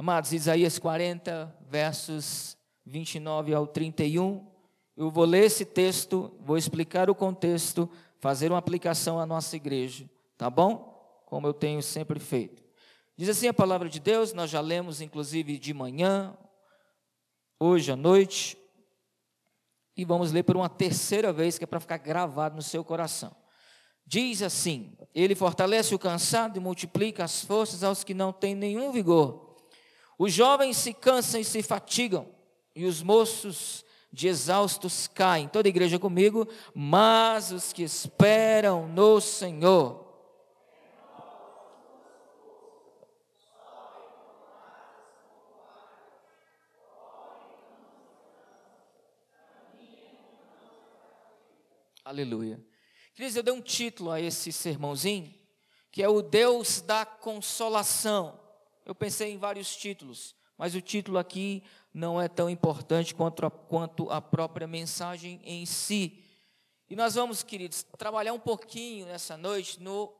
[0.00, 2.56] Amados, Isaías 40, versos
[2.86, 4.46] 29 ao 31.
[4.96, 7.90] Eu vou ler esse texto, vou explicar o contexto,
[8.20, 11.20] fazer uma aplicação à nossa igreja, tá bom?
[11.26, 12.62] Como eu tenho sempre feito.
[13.16, 16.38] Diz assim a palavra de Deus, nós já lemos inclusive de manhã,
[17.58, 18.56] hoje à noite,
[19.96, 23.34] e vamos ler por uma terceira vez, que é para ficar gravado no seu coração.
[24.06, 28.92] Diz assim: Ele fortalece o cansado e multiplica as forças aos que não têm nenhum
[28.92, 29.47] vigor.
[30.18, 32.28] Os jovens se cansam e se fatigam,
[32.74, 35.48] e os moços de exaustos caem.
[35.48, 40.08] Toda a igreja comigo, mas os que esperam no Senhor
[52.08, 52.58] Aleluia.
[53.14, 55.30] Queridos, eu dei um título a esse sermãozinho,
[55.92, 58.40] que é o Deus da consolação.
[58.88, 63.50] Eu pensei em vários títulos, mas o título aqui não é tão importante quanto a,
[63.50, 66.24] quanto a própria mensagem em si.
[66.88, 70.10] E nós vamos, queridos, trabalhar um pouquinho nessa noite no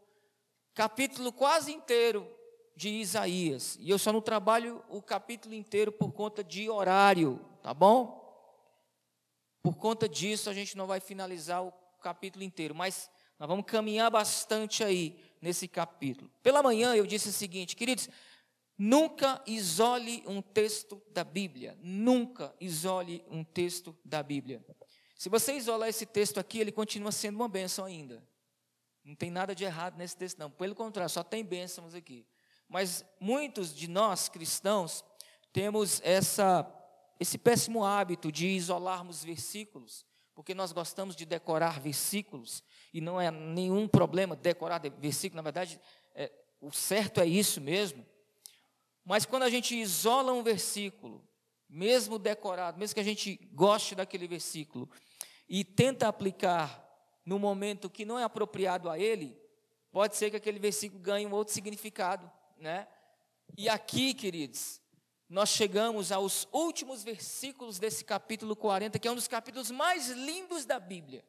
[0.74, 2.30] capítulo quase inteiro
[2.76, 3.78] de Isaías.
[3.80, 8.22] E eu só não trabalho o capítulo inteiro por conta de horário, tá bom?
[9.62, 11.72] Por conta disso, a gente não vai finalizar o
[12.02, 16.30] capítulo inteiro, mas nós vamos caminhar bastante aí nesse capítulo.
[16.42, 18.10] Pela manhã eu disse o seguinte, queridos,
[18.78, 24.64] nunca isole um texto da Bíblia, nunca isole um texto da Bíblia.
[25.16, 28.22] Se você isolar esse texto aqui, ele continua sendo uma bênção ainda.
[29.04, 30.48] Não tem nada de errado nesse texto, não.
[30.48, 32.24] Pelo contrário, só tem bênçãos aqui.
[32.68, 35.04] Mas muitos de nós cristãos
[35.52, 36.74] temos essa
[37.20, 42.62] esse péssimo hábito de isolarmos versículos, porque nós gostamos de decorar versículos,
[42.94, 45.80] e não é nenhum problema decorar versículo, na verdade,
[46.14, 48.06] é, o certo é isso mesmo.
[49.08, 51.26] Mas quando a gente isola um versículo,
[51.66, 54.86] mesmo decorado, mesmo que a gente goste daquele versículo,
[55.48, 56.86] e tenta aplicar
[57.24, 59.34] no momento que não é apropriado a ele,
[59.90, 62.86] pode ser que aquele versículo ganhe um outro significado, né?
[63.56, 64.78] E aqui, queridos,
[65.26, 70.66] nós chegamos aos últimos versículos desse capítulo 40, que é um dos capítulos mais lindos
[70.66, 71.24] da Bíblia.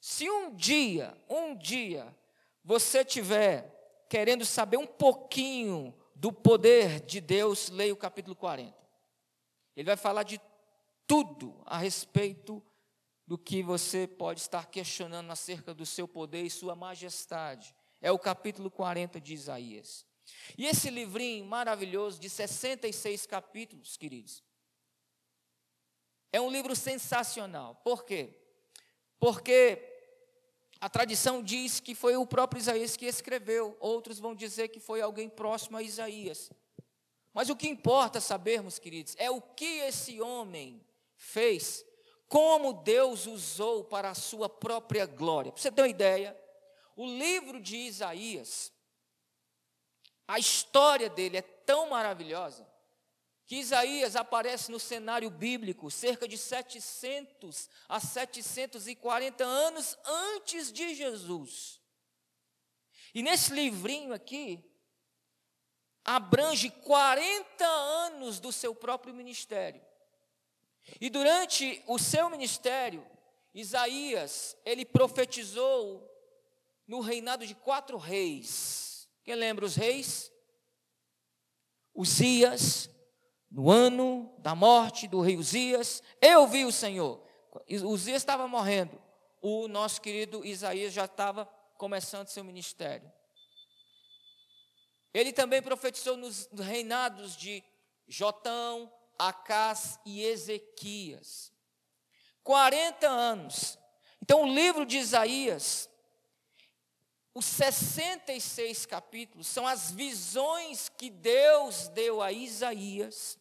[0.00, 2.16] Se um dia, um dia,
[2.64, 8.74] você tiver querendo saber um pouquinho do poder de Deus, leia o capítulo 40.
[9.76, 10.40] Ele vai falar de
[11.06, 12.64] tudo a respeito
[13.26, 17.74] do que você pode estar questionando acerca do seu poder e sua majestade.
[18.00, 20.06] É o capítulo 40 de Isaías.
[20.56, 24.42] E esse livrinho maravilhoso de 66 capítulos, queridos,
[26.32, 27.74] é um livro sensacional.
[27.84, 28.34] Por quê?
[29.18, 29.93] Porque
[30.84, 35.00] a tradição diz que foi o próprio Isaías que escreveu, outros vão dizer que foi
[35.00, 36.50] alguém próximo a Isaías.
[37.32, 40.84] Mas o que importa sabermos, queridos, é o que esse homem
[41.16, 41.82] fez,
[42.28, 45.50] como Deus usou para a sua própria glória.
[45.52, 46.38] Para você ter uma ideia,
[46.94, 48.70] o livro de Isaías
[50.28, 52.66] a história dele é tão maravilhosa
[53.46, 61.80] que Isaías aparece no cenário bíblico cerca de 700 a 740 anos antes de Jesus.
[63.14, 64.64] E nesse livrinho aqui,
[66.04, 69.84] abrange 40 anos do seu próprio ministério.
[71.00, 73.06] E durante o seu ministério,
[73.54, 76.10] Isaías, ele profetizou
[76.86, 79.08] no reinado de quatro reis.
[79.22, 80.30] Quem lembra os reis?
[81.94, 82.90] Uzias,
[83.54, 87.22] no ano da morte do rei Uzias, eu vi o Senhor.
[87.68, 89.00] Uzias estava morrendo.
[89.40, 91.46] O nosso querido Isaías já estava
[91.78, 93.10] começando seu ministério.
[95.12, 97.62] Ele também profetizou nos reinados de
[98.08, 101.52] Jotão, Acás e Ezequias.
[102.42, 103.78] 40 anos.
[104.20, 105.88] Então o livro de Isaías
[107.34, 113.36] os 66 capítulos são as visões que Deus deu a Isaías,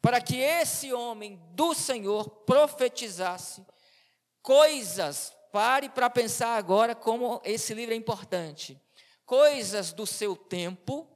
[0.00, 3.64] para que esse homem do Senhor profetizasse
[4.42, 5.36] coisas.
[5.52, 8.80] Pare para pensar agora como esse livro é importante.
[9.24, 11.06] Coisas do seu tempo,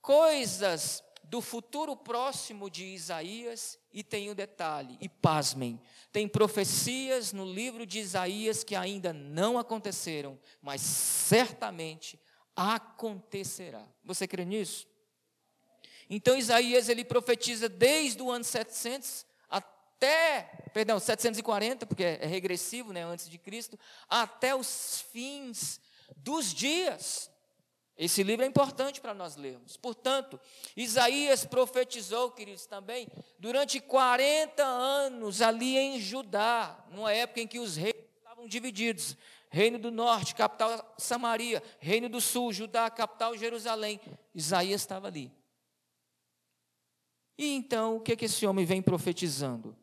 [0.00, 7.32] coisas do futuro próximo de Isaías, e tem o um detalhe, e pasmem, tem profecias
[7.32, 12.18] no livro de Isaías que ainda não aconteceram, mas certamente
[12.56, 13.86] acontecerá.
[14.02, 14.88] Você crê nisso?
[16.08, 23.04] Então Isaías ele profetiza desde o ano 700 até, perdão, 740, porque é regressivo, né,
[23.04, 23.78] antes de Cristo,
[24.08, 25.80] até os fins
[26.16, 27.30] dos dias.
[27.98, 29.76] Esse livro é importante para nós lermos.
[29.76, 30.38] Portanto,
[30.76, 33.08] Isaías profetizou, queridos, também,
[33.40, 39.16] durante 40 anos ali em Judá, numa época em que os reis estavam divididos.
[39.50, 41.60] Reino do Norte, capital Samaria.
[41.80, 44.00] Reino do Sul, Judá, capital Jerusalém.
[44.32, 45.32] Isaías estava ali.
[47.38, 49.76] E então, o que, é que esse homem vem profetizando?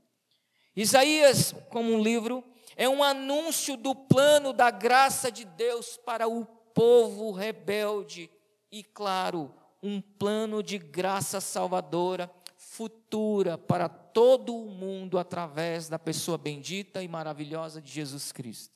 [0.75, 2.43] Isaías, como um livro,
[2.75, 8.29] é um anúncio do plano da graça de Deus para o povo rebelde
[8.69, 16.37] e, claro, um plano de graça salvadora futura para todo o mundo através da pessoa
[16.37, 18.75] bendita e maravilhosa de Jesus Cristo.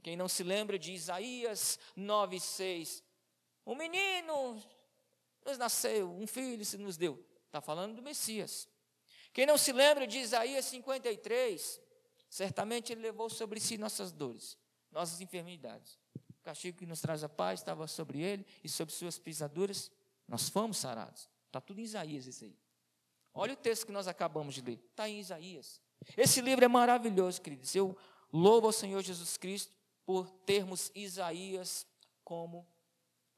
[0.00, 3.02] Quem não se lembra de Isaías 9,6?
[3.66, 4.62] Um menino
[5.44, 7.18] nos nasceu, um filho se nos deu.
[7.54, 8.68] Está falando do Messias.
[9.32, 11.80] Quem não se lembra de Isaías 53?
[12.28, 14.58] Certamente ele levou sobre si nossas dores,
[14.90, 15.96] nossas enfermidades.
[16.30, 19.88] O castigo que nos traz a paz estava sobre ele e sobre suas pisaduras
[20.26, 21.30] nós fomos sarados.
[21.46, 22.58] Está tudo em Isaías isso aí.
[23.32, 24.84] Olha o texto que nós acabamos de ler.
[24.90, 25.80] Está em Isaías.
[26.16, 27.72] Esse livro é maravilhoso, queridos.
[27.72, 27.96] Eu
[28.32, 29.72] louvo ao Senhor Jesus Cristo
[30.04, 31.86] por termos Isaías
[32.24, 32.66] como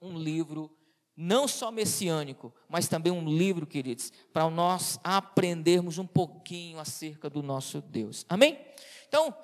[0.01, 0.75] um livro
[1.17, 7.43] não só messiânico, mas também um livro, queridos, para nós aprendermos um pouquinho acerca do
[7.43, 8.27] nosso Deus.
[8.29, 8.61] Amém?
[9.09, 9.35] Então,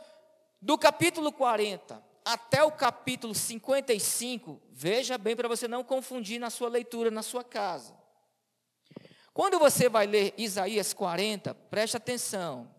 [0.60, 6.68] do capítulo 40 até o capítulo 55, veja bem para você não confundir na sua
[6.68, 7.96] leitura na sua casa.
[9.32, 12.72] Quando você vai ler Isaías 40, preste atenção.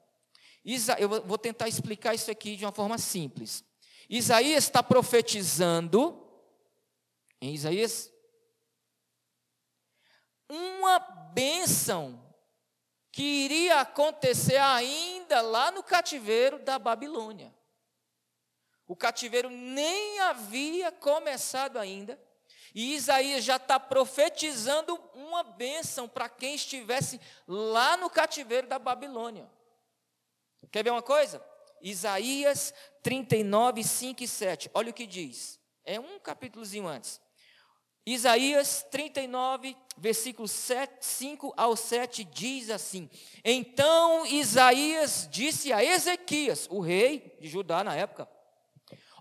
[0.97, 3.65] Eu vou tentar explicar isso aqui de uma forma simples.
[4.09, 6.17] Isaías está profetizando,
[7.41, 8.12] em Isaías
[10.53, 12.21] uma bênção
[13.11, 17.53] que iria acontecer ainda lá no cativeiro da Babilônia.
[18.87, 22.19] O cativeiro nem havia começado ainda,
[22.75, 29.49] e Isaías já está profetizando uma bênção para quem estivesse lá no cativeiro da Babilônia.
[30.71, 31.43] Quer ver uma coisa?
[31.81, 32.73] Isaías
[33.03, 34.71] 39, 5 e 7.
[34.73, 35.59] Olha o que diz.
[35.85, 37.21] É um capítulozinho antes.
[38.05, 43.09] Isaías 39, versículos 7, 5 ao 7 diz assim:
[43.45, 48.27] Então Isaías disse a Ezequias, o rei de Judá na época: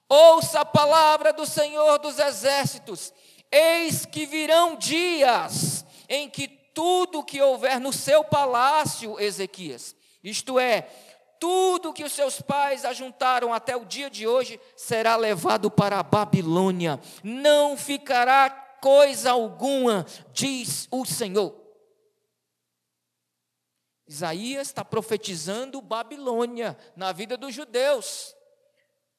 [0.09, 3.13] Ouça a palavra do Senhor dos exércitos,
[3.53, 9.95] eis que virão dias em que tudo que houver no seu palácio, Ezequias,
[10.25, 10.89] isto é,
[11.43, 16.03] tudo que os seus pais ajuntaram até o dia de hoje será levado para a
[16.03, 21.57] Babilônia, não ficará coisa alguma, diz o Senhor.
[24.09, 28.35] Isaías está profetizando Babilônia na vida dos judeus.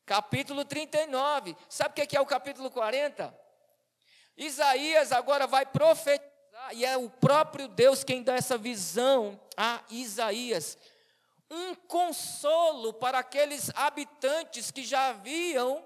[0.06, 1.56] Capítulo 39.
[1.69, 3.33] Sabe o que é o capítulo 40?
[4.36, 6.30] Isaías agora vai profetizar,
[6.74, 10.77] e é o próprio Deus quem dá essa visão a Isaías.
[11.50, 15.83] Um consolo para aqueles habitantes que já haviam,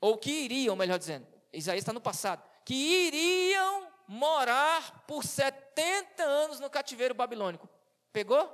[0.00, 6.60] ou que iriam, melhor dizendo, Isaías está no passado, que iriam morar por 70 anos
[6.60, 7.68] no cativeiro babilônico.
[8.12, 8.50] Pegou?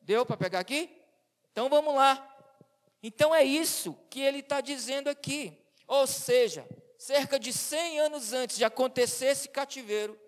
[0.00, 0.90] Deu para pegar aqui?
[1.50, 2.28] Então vamos lá.
[3.02, 5.58] Então é isso que ele está dizendo aqui.
[5.86, 6.66] Ou seja,
[6.98, 10.18] cerca de 100 anos antes de acontecer esse cativeiro,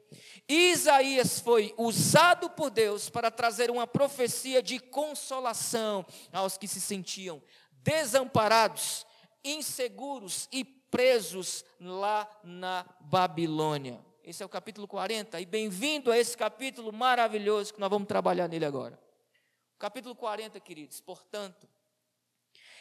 [0.49, 7.43] Isaías foi usado por Deus para trazer uma profecia de consolação aos que se sentiam
[7.83, 9.07] desamparados,
[9.45, 14.01] inseguros e presos lá na Babilônia.
[14.23, 18.47] Esse é o capítulo 40, e bem-vindo a esse capítulo maravilhoso que nós vamos trabalhar
[18.47, 18.97] nele agora.
[19.77, 21.69] Capítulo 40, queridos, portanto,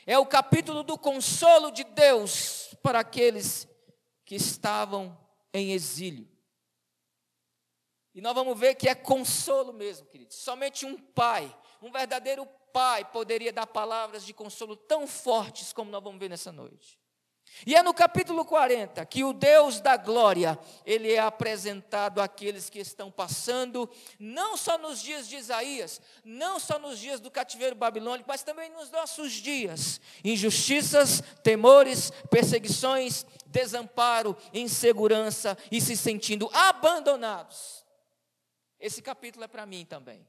[0.06, 3.68] é o capítulo do consolo de Deus para aqueles
[4.24, 5.18] que estavam
[5.52, 6.30] em exílio.
[8.14, 10.36] E nós vamos ver que é consolo mesmo, queridos.
[10.36, 11.52] Somente um pai,
[11.82, 16.52] um verdadeiro pai, poderia dar palavras de consolo tão fortes como nós vamos ver nessa
[16.52, 17.02] noite.
[17.66, 22.80] E é no capítulo 40 que o Deus da glória, ele é apresentado àqueles que
[22.80, 28.28] estão passando, não só nos dias de Isaías, não só nos dias do cativeiro babilônico,
[28.28, 30.02] mas também nos nossos dias.
[30.24, 37.86] Injustiças, temores, perseguições, desamparo, insegurança e se sentindo abandonados.
[38.80, 40.28] Esse capítulo é para mim também.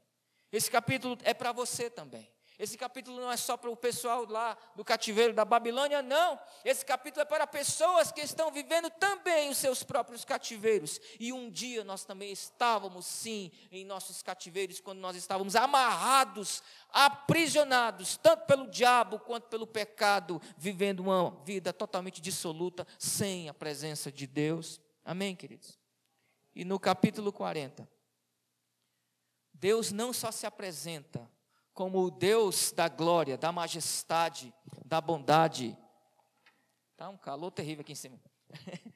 [0.51, 2.34] Esse capítulo é para você também.
[2.57, 6.39] Esse capítulo não é só para o pessoal lá do cativeiro da Babilônia, não.
[6.63, 11.01] Esse capítulo é para pessoas que estão vivendo também os seus próprios cativeiros.
[11.19, 18.15] E um dia nós também estávamos, sim, em nossos cativeiros, quando nós estávamos amarrados, aprisionados,
[18.15, 24.25] tanto pelo diabo quanto pelo pecado, vivendo uma vida totalmente dissoluta, sem a presença de
[24.25, 24.79] Deus.
[25.03, 25.77] Amém, queridos?
[26.55, 27.85] E no capítulo 40,
[29.53, 31.29] Deus não só se apresenta
[31.75, 34.51] como o Deus da glória, da majestade,
[34.85, 35.77] da bondade.
[36.95, 38.19] Tá um calor terrível aqui em cima.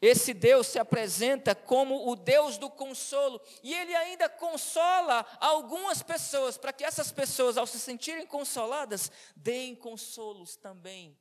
[0.00, 6.56] Esse Deus se apresenta como o Deus do consolo, e ele ainda consola algumas pessoas,
[6.56, 11.18] para que essas pessoas, ao se sentirem consoladas, deem consolos também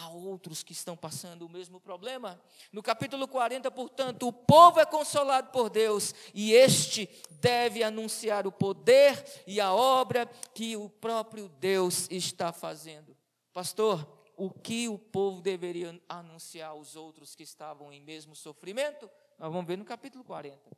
[0.00, 2.40] a outros que estão passando o mesmo problema.
[2.72, 7.08] No capítulo 40, portanto, o povo é consolado por Deus e este
[7.40, 13.16] deve anunciar o poder e a obra que o próprio Deus está fazendo.
[13.52, 19.10] Pastor, o que o povo deveria anunciar aos outros que estavam em mesmo sofrimento?
[19.38, 20.76] Nós vamos ver no capítulo 40.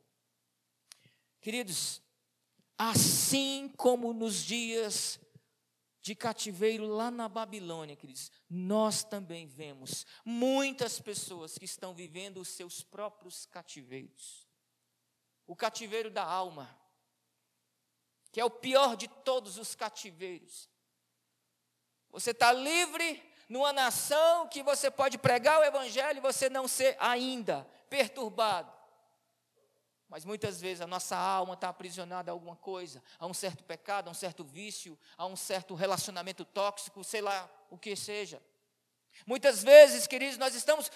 [1.39, 2.01] Queridos,
[2.77, 5.19] assim como nos dias
[6.01, 12.49] de cativeiro lá na Babilônia, queridos, nós também vemos muitas pessoas que estão vivendo os
[12.49, 14.47] seus próprios cativeiros.
[15.45, 16.75] O cativeiro da alma,
[18.31, 20.69] que é o pior de todos os cativeiros.
[22.09, 26.95] Você está livre numa nação que você pode pregar o evangelho e você não ser
[26.99, 28.80] ainda perturbado.
[30.11, 34.09] Mas muitas vezes a nossa alma está aprisionada a alguma coisa, a um certo pecado,
[34.09, 38.43] a um certo vício, a um certo relacionamento tóxico, sei lá o que seja.
[39.25, 40.91] Muitas vezes, queridos, nós estamos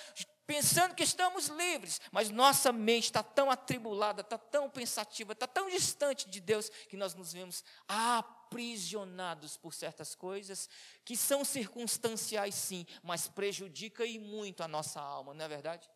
[0.45, 5.69] pensando que estamos livres, mas nossa mente está tão atribulada, está tão pensativa, está tão
[5.69, 10.69] distante de Deus, que nós nos vemos aprisionados por certas coisas
[11.05, 15.89] que são circunstanciais, sim, mas prejudica e muito a nossa alma, não é verdade?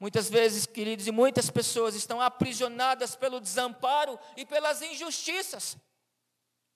[0.00, 5.76] Muitas vezes, queridos, e muitas pessoas estão aprisionadas pelo desamparo e pelas injustiças.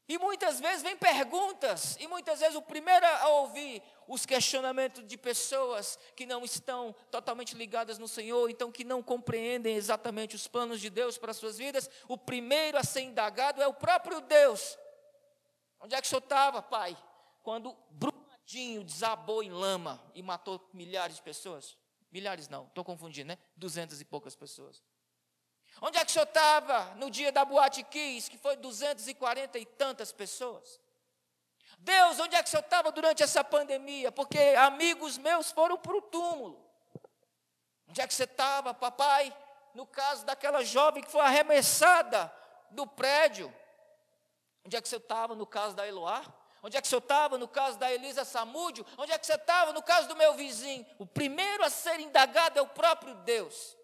[0.09, 5.17] E muitas vezes vem perguntas, e muitas vezes o primeiro a ouvir os questionamentos de
[5.17, 10.81] pessoas que não estão totalmente ligadas no Senhor, então que não compreendem exatamente os planos
[10.81, 14.77] de Deus para as suas vidas, o primeiro a ser indagado é o próprio Deus.
[15.81, 16.97] Onde é que o senhor estava, pai,
[17.43, 21.77] quando Brumadinho desabou em lama e matou milhares de pessoas?
[22.13, 23.39] Milhares não, estou confundindo, né?
[23.57, 24.83] Duzentas e poucas pessoas.
[25.81, 29.15] Onde é que o senhor estava no dia da Boate Kiss, que foi duzentas e
[29.15, 30.79] quarenta e tantas pessoas?
[31.79, 34.13] Deus, onde é que o senhor estava durante essa pandemia?
[34.13, 36.63] Porque amigos meus foram para o túmulo.
[37.89, 39.35] Onde é que você estava, papai?
[39.75, 42.33] No caso daquela jovem que foi arremessada
[42.71, 43.53] do prédio.
[44.65, 46.23] Onde é que você estava no caso da Eloá?
[46.63, 48.87] Onde é que você estava no caso da Elisa Samúdio?
[48.97, 50.87] Onde é que você estava no caso do meu vizinho?
[50.97, 53.77] O primeiro a ser indagado é o próprio Deus.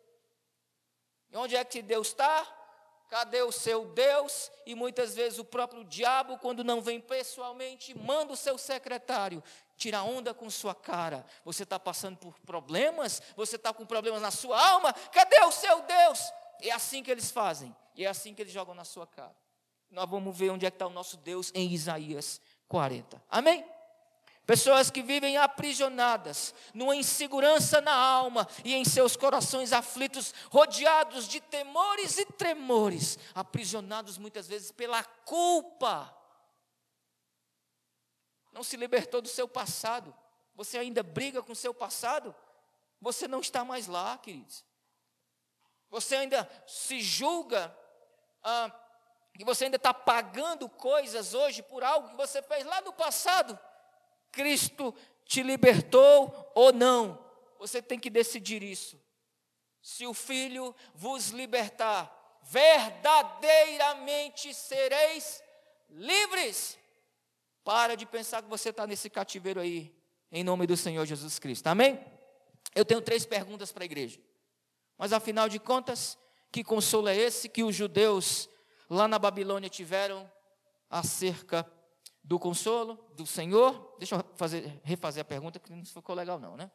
[1.30, 2.46] E onde é que Deus está?
[3.08, 4.52] Cadê o seu Deus?
[4.64, 9.42] E muitas vezes o próprio diabo, quando não vem pessoalmente, manda o seu secretário,
[9.76, 11.26] tira onda com sua cara.
[11.44, 13.20] Você está passando por problemas?
[13.34, 14.92] Você está com problemas na sua alma?
[14.92, 16.32] Cadê o seu Deus?
[16.60, 17.74] É assim que eles fazem.
[17.96, 19.34] E é assim que eles jogam na sua cara.
[19.90, 23.22] Nós vamos ver onde é que está o nosso Deus em Isaías 40.
[23.30, 23.64] Amém?
[24.48, 31.38] Pessoas que vivem aprisionadas, numa insegurança na alma e em seus corações aflitos, rodeados de
[31.38, 36.14] temores e tremores, aprisionados muitas vezes pela culpa.
[38.50, 40.16] Não se libertou do seu passado.
[40.54, 42.34] Você ainda briga com o seu passado?
[43.02, 44.64] Você não está mais lá, queridos.
[45.90, 47.76] Você ainda se julga
[48.42, 48.70] ah,
[49.38, 53.56] que você ainda está pagando coisas hoje por algo que você fez lá no passado,
[54.32, 54.92] Cristo
[55.24, 57.24] te libertou ou não,
[57.56, 59.00] você tem que decidir isso.
[59.80, 65.40] Se o Filho vos libertar, verdadeiramente sereis
[65.88, 66.76] livres.
[67.62, 69.94] Para de pensar que você está nesse cativeiro aí,
[70.32, 71.68] em nome do Senhor Jesus Cristo.
[71.68, 72.04] Amém?
[72.74, 74.18] Eu tenho três perguntas para a igreja.
[74.96, 76.18] Mas afinal de contas,
[76.50, 78.50] que consolo é esse que os judeus
[78.88, 80.30] lá na Babilônia tiveram
[80.88, 81.70] acerca
[82.22, 83.96] do consolo do Senhor.
[83.98, 86.70] Deixa eu fazer, refazer a pergunta, que não ficou legal, não, né?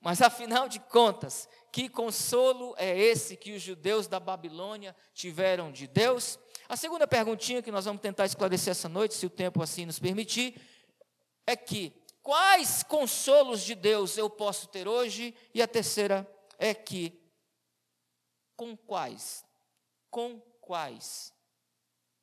[0.00, 5.88] Mas afinal de contas, que consolo é esse que os judeus da Babilônia tiveram de
[5.88, 6.38] Deus?
[6.68, 9.98] A segunda perguntinha que nós vamos tentar esclarecer essa noite, se o tempo assim nos
[9.98, 10.60] permitir,
[11.46, 15.34] é que quais consolos de Deus eu posso ter hoje?
[15.52, 17.20] E a terceira é que
[18.54, 19.44] com quais?
[20.10, 21.32] Com quais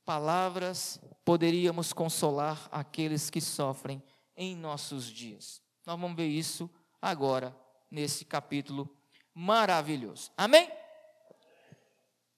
[0.06, 4.02] palavras poderíamos consolar aqueles que sofrem
[4.38, 5.62] em nossos dias.
[5.86, 6.70] Nós vamos ver isso
[7.02, 7.56] agora,
[7.90, 8.90] nesse capítulo
[9.34, 10.32] maravilhoso.
[10.38, 10.72] Amém?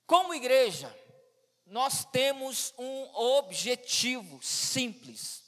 [0.05, 0.93] Como igreja,
[1.65, 5.43] nós temos um objetivo simples: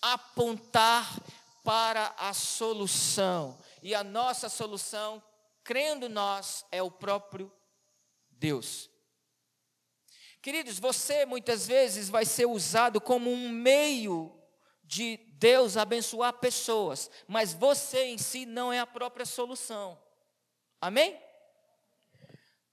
[0.00, 1.20] apontar
[1.64, 3.58] para a solução.
[3.82, 5.22] E a nossa solução,
[5.64, 7.52] crendo nós, é o próprio
[8.30, 8.88] Deus.
[10.46, 14.32] Queridos, você muitas vezes vai ser usado como um meio
[14.84, 20.00] de Deus abençoar pessoas, mas você em si não é a própria solução.
[20.80, 21.20] Amém?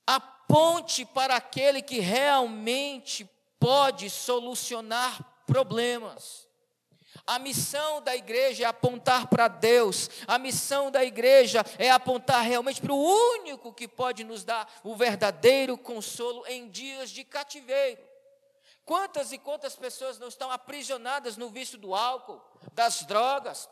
[0.06, 3.28] Aponte para aquele que realmente
[3.60, 6.48] pode solucionar problemas.
[7.26, 12.82] A missão da igreja é apontar para Deus, a missão da igreja é apontar realmente
[12.82, 18.02] para o único que pode nos dar o verdadeiro consolo em dias de cativeiro.
[18.86, 22.42] Quantas e quantas pessoas não estão aprisionadas no vício do álcool,
[22.74, 23.70] das drogas,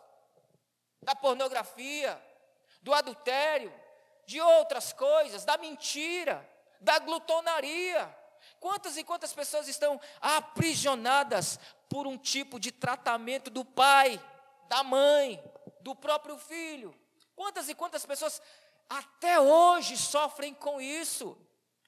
[1.01, 2.21] da pornografia,
[2.81, 3.73] do adultério,
[4.25, 6.47] de outras coisas, da mentira,
[6.79, 8.20] da glutonaria.
[8.61, 14.23] Quantas e quantas pessoas estão aprisionadas por um tipo de tratamento do pai,
[14.69, 15.43] da mãe,
[15.79, 16.93] do próprio filho?
[17.35, 18.39] Quantas e quantas pessoas
[18.87, 21.35] até hoje sofrem com isso?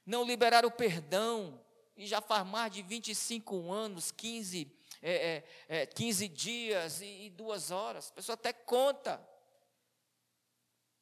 [0.03, 1.63] Não liberaram o perdão,
[1.95, 4.67] e já faz mais de 25 anos, 15,
[4.99, 8.09] é, é, é, 15 dias e, e duas horas.
[8.09, 9.23] A pessoa até conta.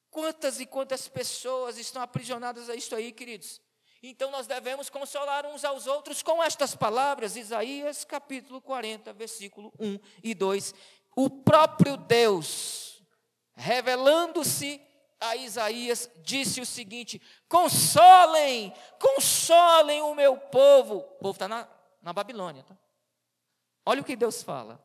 [0.10, 3.62] Quantas e quantas pessoas estão aprisionadas a isso aí, queridos?
[4.04, 10.00] Então nós devemos consolar uns aos outros com estas palavras, Isaías capítulo 40, versículo 1
[10.24, 10.74] e 2.
[11.16, 13.04] O próprio Deus,
[13.54, 14.82] revelando-se
[15.20, 20.98] a Isaías, disse o seguinte: consolem, consolem o meu povo.
[20.98, 21.68] O povo está na,
[22.02, 22.64] na Babilônia.
[22.64, 22.76] Tá?
[23.86, 24.84] Olha o que Deus fala.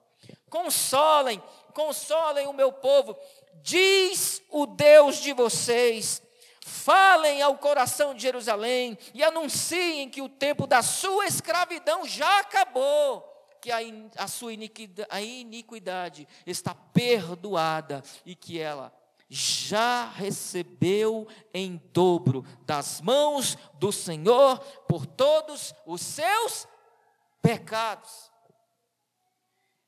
[0.51, 1.43] Consolem,
[1.73, 3.17] consolem o meu povo,
[3.63, 6.23] diz o Deus de vocês.
[6.69, 13.23] Falem ao coração de Jerusalém e anunciem que o tempo da sua escravidão já acabou,
[13.61, 13.79] que a,
[14.17, 18.93] a sua iniquidade, a iniquidade está perdoada e que ela
[19.29, 24.59] já recebeu em dobro das mãos do Senhor
[24.89, 26.67] por todos os seus
[27.41, 28.29] pecados.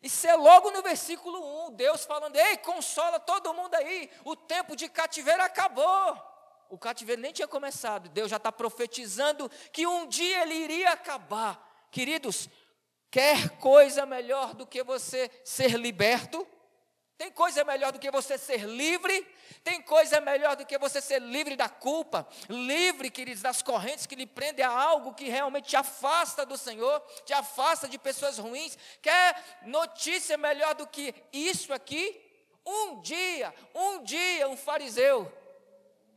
[0.00, 4.76] Isso é logo no versículo 1, Deus falando: Ei, consola todo mundo aí, o tempo
[4.76, 6.27] de cativeiro acabou.
[6.68, 11.86] O cativeiro nem tinha começado, Deus já está profetizando que um dia ele iria acabar.
[11.90, 12.48] Queridos,
[13.10, 16.46] quer coisa melhor do que você ser liberto?
[17.16, 19.26] Tem coisa melhor do que você ser livre?
[19.64, 24.14] Tem coisa melhor do que você ser livre da culpa, livre, queridos, das correntes que
[24.14, 28.78] lhe prendem a algo que realmente te afasta do Senhor, te afasta de pessoas ruins?
[29.02, 32.24] Quer notícia melhor do que isso aqui?
[32.64, 35.32] Um dia, um dia, um fariseu,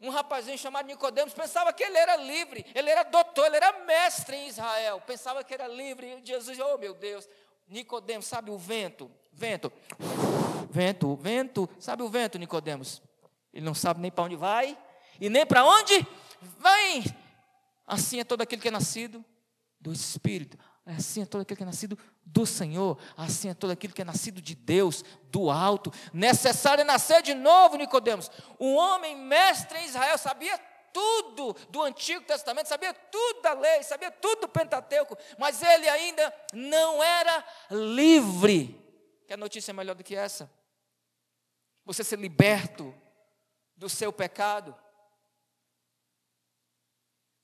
[0.01, 4.35] um rapazinho chamado Nicodemos, pensava que ele era livre, ele era doutor, ele era mestre
[4.35, 7.29] em Israel, pensava que era livre, e Jesus, oh meu Deus,
[7.67, 9.11] Nicodemos, sabe o vento?
[9.31, 9.71] Vento
[10.71, 13.01] Vento, vento, sabe o vento, Nicodemos?
[13.53, 14.77] Ele não sabe nem para onde vai
[15.19, 16.07] e nem para onde
[16.41, 17.03] vem.
[17.85, 19.23] Assim é todo aquele que é nascido
[19.79, 20.57] do Espírito.
[20.85, 22.97] Assim é todo aquele que é nascido do Senhor.
[23.17, 25.91] Assim é todo aquele que é nascido de Deus, do alto.
[26.13, 28.29] Necessário é nascer de novo, Nicodemos.
[28.59, 30.57] Um homem mestre em Israel sabia
[30.93, 36.33] tudo do Antigo Testamento, sabia tudo da lei, sabia tudo do Pentateuco, mas ele ainda
[36.53, 38.77] não era livre.
[39.27, 40.49] Quer notícia melhor do que essa?
[41.85, 42.93] você ser liberto
[43.75, 44.75] do seu pecado.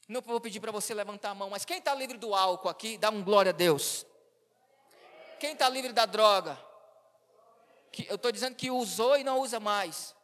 [0.07, 2.97] Não vou pedir para você levantar a mão, mas quem está livre do álcool aqui,
[2.97, 4.05] dá um glória a Deus.
[5.39, 6.57] Quem está livre da droga?
[7.91, 10.15] Que, eu estou dizendo que usou e não usa mais.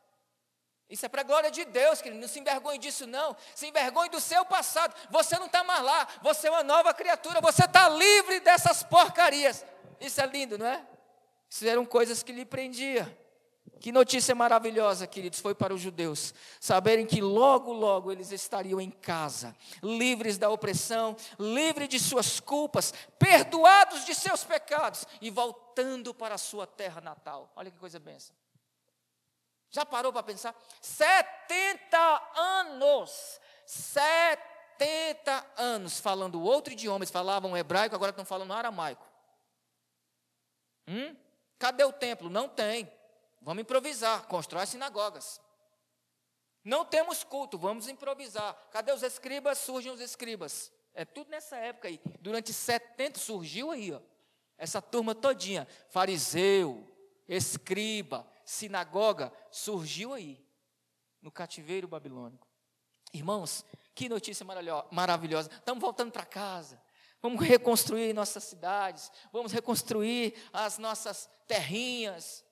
[0.89, 2.21] Isso é para a glória de Deus, querido.
[2.21, 3.35] Não se envergonhe disso, não.
[3.55, 4.93] Se envergonhe do seu passado.
[5.09, 6.07] Você não está mais lá.
[6.21, 7.41] Você é uma nova criatura.
[7.41, 9.65] Você está livre dessas porcarias.
[9.99, 10.85] Isso é lindo, não é?
[11.49, 13.11] Isso eram coisas que lhe prendiam.
[13.83, 18.89] Que notícia maravilhosa, queridos, foi para os judeus saberem que logo, logo eles estariam em
[18.89, 26.35] casa, livres da opressão, livres de suas culpas, perdoados de seus pecados e voltando para
[26.35, 27.51] a sua terra natal.
[27.57, 28.33] Olha que coisa benção.
[29.69, 30.55] Já parou para pensar?
[30.79, 39.05] 70 anos, 70 anos falando outro idioma, eles falavam hebraico, agora estão falando aramaico.
[40.87, 41.13] Hum?
[41.59, 42.29] Cadê o templo?
[42.29, 42.89] Não tem.
[43.43, 45.41] Vamos improvisar, constrói sinagogas.
[46.63, 48.55] Não temos culto, vamos improvisar.
[48.71, 49.57] Cadê os escribas?
[49.57, 50.71] Surgem os escribas.
[50.93, 51.99] É tudo nessa época aí.
[52.21, 53.99] Durante 70 surgiu aí, ó.
[54.57, 56.89] Essa turma todinha, fariseu,
[57.27, 60.41] escriba, sinagoga, surgiu aí
[61.21, 62.47] no cativeiro babilônico.
[63.13, 64.45] Irmãos, que notícia
[64.91, 65.49] maravilhosa.
[65.51, 66.81] Estamos voltando para casa.
[67.21, 72.43] Vamos reconstruir nossas cidades, vamos reconstruir as nossas terrinhas,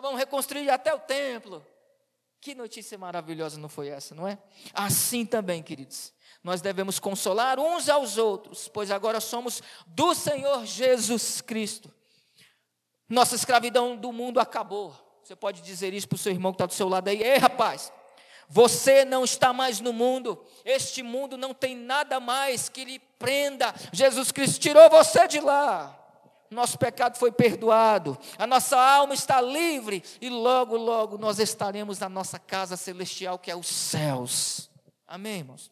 [0.00, 1.64] vamos reconstruir até o templo.
[2.40, 4.38] Que notícia maravilhosa não foi essa, não é?
[4.74, 11.40] Assim também, queridos, nós devemos consolar uns aos outros, pois agora somos do Senhor Jesus
[11.40, 11.90] Cristo.
[13.08, 14.94] Nossa escravidão do mundo acabou.
[15.22, 17.38] Você pode dizer isso para o seu irmão que está do seu lado aí, ei
[17.38, 17.90] rapaz,
[18.46, 23.74] você não está mais no mundo, este mundo não tem nada mais que lhe prenda.
[23.90, 25.98] Jesus Cristo tirou você de lá.
[26.54, 32.08] Nosso pecado foi perdoado, a nossa alma está livre e logo, logo nós estaremos na
[32.08, 34.70] nossa casa celestial que é os céus.
[35.06, 35.70] Amém, irmãos?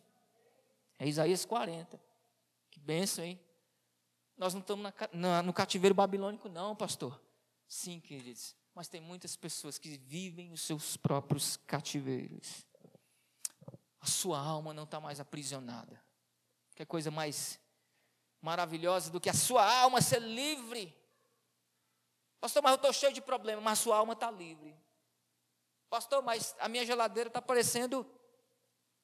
[0.99, 1.99] É Isaías 40.
[2.71, 3.41] Que benção, hein?
[4.37, 4.93] Nós não estamos
[5.45, 7.21] no cativeiro babilônico, não, pastor.
[7.69, 8.57] Sim, queridos.
[8.75, 12.67] Mas tem muitas pessoas que vivem os seus próprios cativeiros.
[14.01, 16.03] A sua alma não está mais aprisionada.
[16.75, 17.61] Que coisa mais
[18.43, 20.95] maravilhosa do que a sua alma ser livre.
[22.41, 24.77] Pastor, mas eu estou cheio de problemas, mas a sua alma está livre.
[25.89, 28.05] Pastor, mas a minha geladeira está parecendo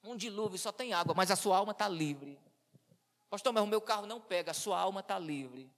[0.02, 2.38] um dilúvio, só tem água, mas a sua alma está livre.
[3.30, 5.70] Pastor, mas o meu carro não pega, a sua alma está livre.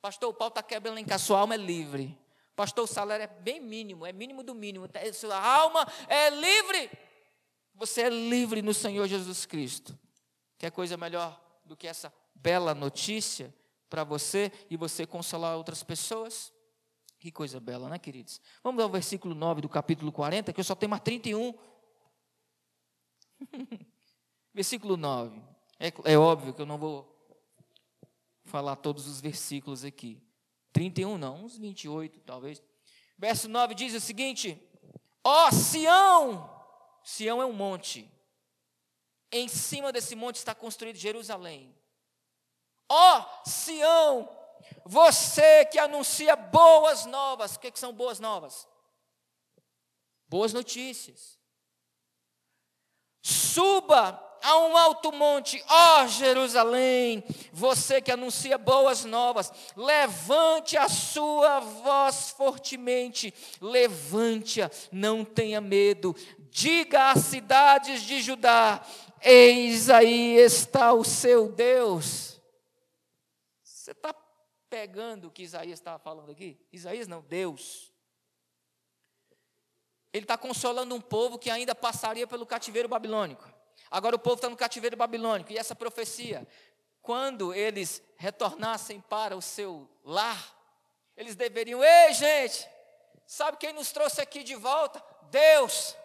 [0.00, 2.18] Pastor, o pau está quebrando em casa, a sua alma é livre.
[2.56, 4.88] Pastor, o salário é bem mínimo, é mínimo do mínimo.
[4.88, 6.90] Tá, sua alma é livre.
[7.74, 9.96] Você é livre no Senhor Jesus Cristo.
[10.58, 13.54] Quer coisa melhor do que essa bela notícia
[13.88, 16.52] para você e você consolar outras pessoas?
[17.18, 18.40] Que coisa bela, né, queridos?
[18.62, 21.52] Vamos ao versículo 9 do capítulo 40, que eu só tenho mais 31.
[24.54, 25.40] versículo 9.
[25.80, 27.14] É, é óbvio que eu não vou
[28.44, 30.22] falar todos os versículos aqui.
[30.72, 32.62] 31 não, uns 28 talvez.
[33.16, 34.60] Verso 9 diz o seguinte:
[35.24, 36.58] Ó oh, Sião!
[37.02, 38.08] Sião é um monte.
[39.30, 41.74] Em cima desse monte está construído Jerusalém.
[42.88, 44.28] Ó oh, Sião!
[44.84, 47.56] Você que anuncia boas novas.
[47.56, 48.66] O que, que são boas novas?
[50.28, 51.38] Boas notícias.
[53.22, 61.60] Suba a um alto monte, ó Jerusalém, você que anuncia boas novas, levante a sua
[61.60, 66.14] voz fortemente, levante-a, não tenha medo,
[66.50, 68.80] diga às cidades de Judá:
[69.20, 72.37] eis aí está o seu Deus.
[74.70, 76.58] Pegando o que Isaías estava falando aqui?
[76.72, 77.92] Isaías não, Deus.
[80.12, 83.48] Ele está consolando um povo que ainda passaria pelo cativeiro babilônico.
[83.90, 85.52] Agora o povo está no cativeiro babilônico.
[85.52, 86.46] E essa profecia,
[87.00, 90.54] quando eles retornassem para o seu lar,
[91.16, 92.68] eles deveriam, ei gente,
[93.26, 95.02] sabe quem nos trouxe aqui de volta?
[95.30, 95.96] Deus.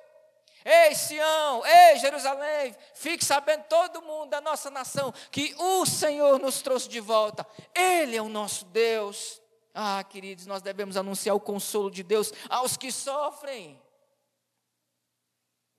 [0.65, 6.61] Ei Sião, ei Jerusalém, fique sabendo todo mundo da nossa nação que o Senhor nos
[6.61, 7.45] trouxe de volta.
[7.75, 9.41] Ele é o nosso Deus.
[9.73, 13.81] Ah, queridos, nós devemos anunciar o consolo de Deus aos que sofrem.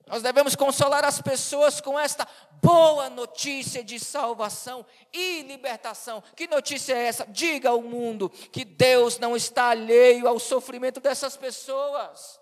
[0.07, 2.27] Nós devemos consolar as pessoas com esta
[2.61, 6.21] boa notícia de salvação e libertação.
[6.35, 7.25] Que notícia é essa?
[7.25, 12.39] Diga ao mundo que Deus não está alheio ao sofrimento dessas pessoas.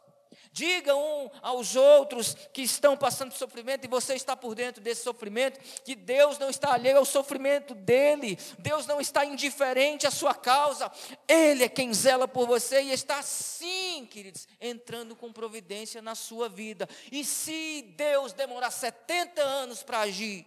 [0.53, 5.59] Diga um aos outros que estão passando sofrimento e você está por dentro desse sofrimento,
[5.83, 10.91] que Deus não está alheio ao sofrimento dele, Deus não está indiferente à sua causa,
[11.27, 16.47] Ele é quem zela por você e está sim, queridos, entrando com providência na sua
[16.47, 16.87] vida.
[17.11, 20.45] E se Deus demorar 70 anos para agir,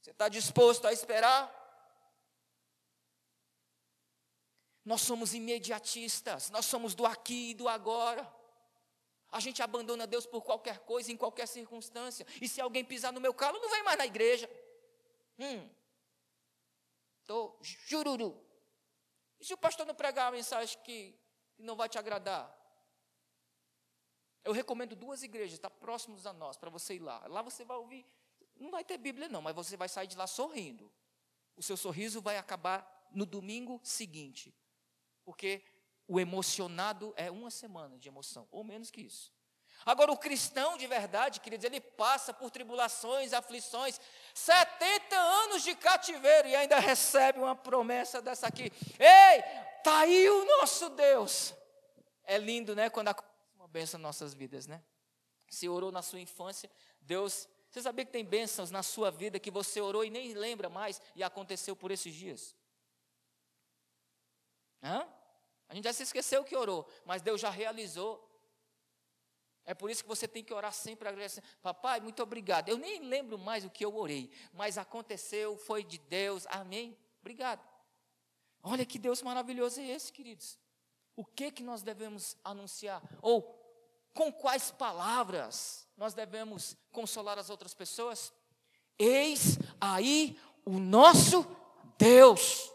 [0.00, 1.52] você está disposto a esperar?
[4.82, 8.35] Nós somos imediatistas, nós somos do aqui e do agora.
[9.30, 12.26] A gente abandona Deus por qualquer coisa, em qualquer circunstância.
[12.40, 14.48] E se alguém pisar no meu calo, não vem mais na igreja.
[15.38, 15.68] Hum.
[17.24, 18.40] Tô jururu.
[19.40, 21.14] E se o pastor não pregar uma mensagem que
[21.58, 22.54] não vai te agradar?
[24.44, 27.26] Eu recomendo duas igrejas, está próximos a nós, para você ir lá.
[27.26, 28.06] Lá você vai ouvir,
[28.56, 30.90] não vai ter Bíblia não, mas você vai sair de lá sorrindo.
[31.56, 34.54] O seu sorriso vai acabar no domingo seguinte.
[35.24, 35.62] Porque
[36.08, 39.34] o emocionado é uma semana de emoção, ou menos que isso.
[39.84, 44.00] Agora, o cristão de verdade, queridos, ele passa por tribulações, aflições,
[44.34, 48.72] 70 anos de cativeiro e ainda recebe uma promessa dessa aqui.
[48.98, 49.44] Ei,
[49.78, 51.54] está aí o nosso Deus.
[52.24, 52.90] É lindo, né?
[52.90, 54.82] Quando acontece uma benção em nossas vidas, né?
[55.48, 59.50] Se orou na sua infância, Deus Você sabia que tem bênçãos na sua vida que
[59.50, 62.56] você orou e nem lembra mais e aconteceu por esses dias?
[64.82, 65.06] Hã?
[65.68, 68.22] A gente já se esqueceu que orou, mas Deus já realizou.
[69.64, 71.46] É por isso que você tem que orar sempre agradecendo.
[71.60, 72.68] Papai, muito obrigado.
[72.68, 76.46] Eu nem lembro mais o que eu orei, mas aconteceu, foi de Deus.
[76.48, 76.96] Amém.
[77.20, 77.66] Obrigado.
[78.62, 80.58] Olha que Deus maravilhoso é esse, queridos.
[81.16, 83.02] O que que nós devemos anunciar?
[83.20, 83.42] Ou
[84.14, 88.32] com quais palavras nós devemos consolar as outras pessoas?
[88.98, 91.44] Eis aí o nosso
[91.98, 92.70] Deus.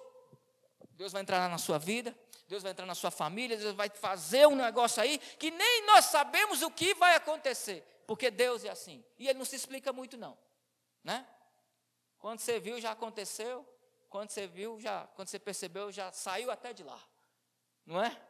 [0.91, 2.17] Deus vai entrar na sua vida,
[2.51, 6.03] Deus vai entrar na sua família, Deus vai fazer um negócio aí que nem nós
[6.03, 9.01] sabemos o que vai acontecer, porque Deus é assim.
[9.17, 10.37] E ele não se explica muito não,
[11.01, 11.25] né?
[12.19, 13.65] Quando você viu já aconteceu,
[14.09, 17.01] quando você viu já, quando você percebeu já saiu até de lá.
[17.85, 18.21] Não é?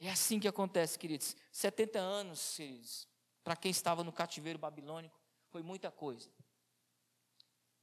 [0.00, 1.36] É assim que acontece, queridos.
[1.52, 3.06] 70 anos, queridos,
[3.44, 6.30] para quem estava no cativeiro babilônico, foi muita coisa.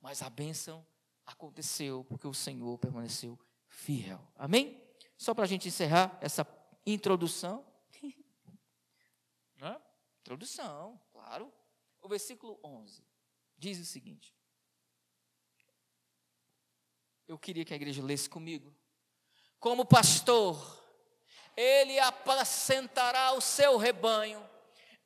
[0.02, 0.84] Mas a bênção
[1.24, 4.20] aconteceu porque o Senhor permaneceu fiel.
[4.36, 4.85] Amém?
[5.18, 6.46] Só para a gente encerrar essa
[6.86, 7.66] introdução.
[9.58, 9.82] Né?
[10.20, 11.52] Introdução, claro.
[12.02, 13.06] O versículo 11
[13.58, 14.36] diz o seguinte.
[17.28, 18.76] Eu queria que a igreja lesse comigo.
[19.60, 20.84] Como pastor,
[21.56, 24.48] ele apacentará o seu rebanho,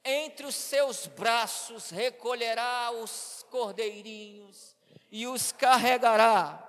[0.04, 4.76] entre os seus braços recolherá os cordeirinhos
[5.12, 6.69] e os carregará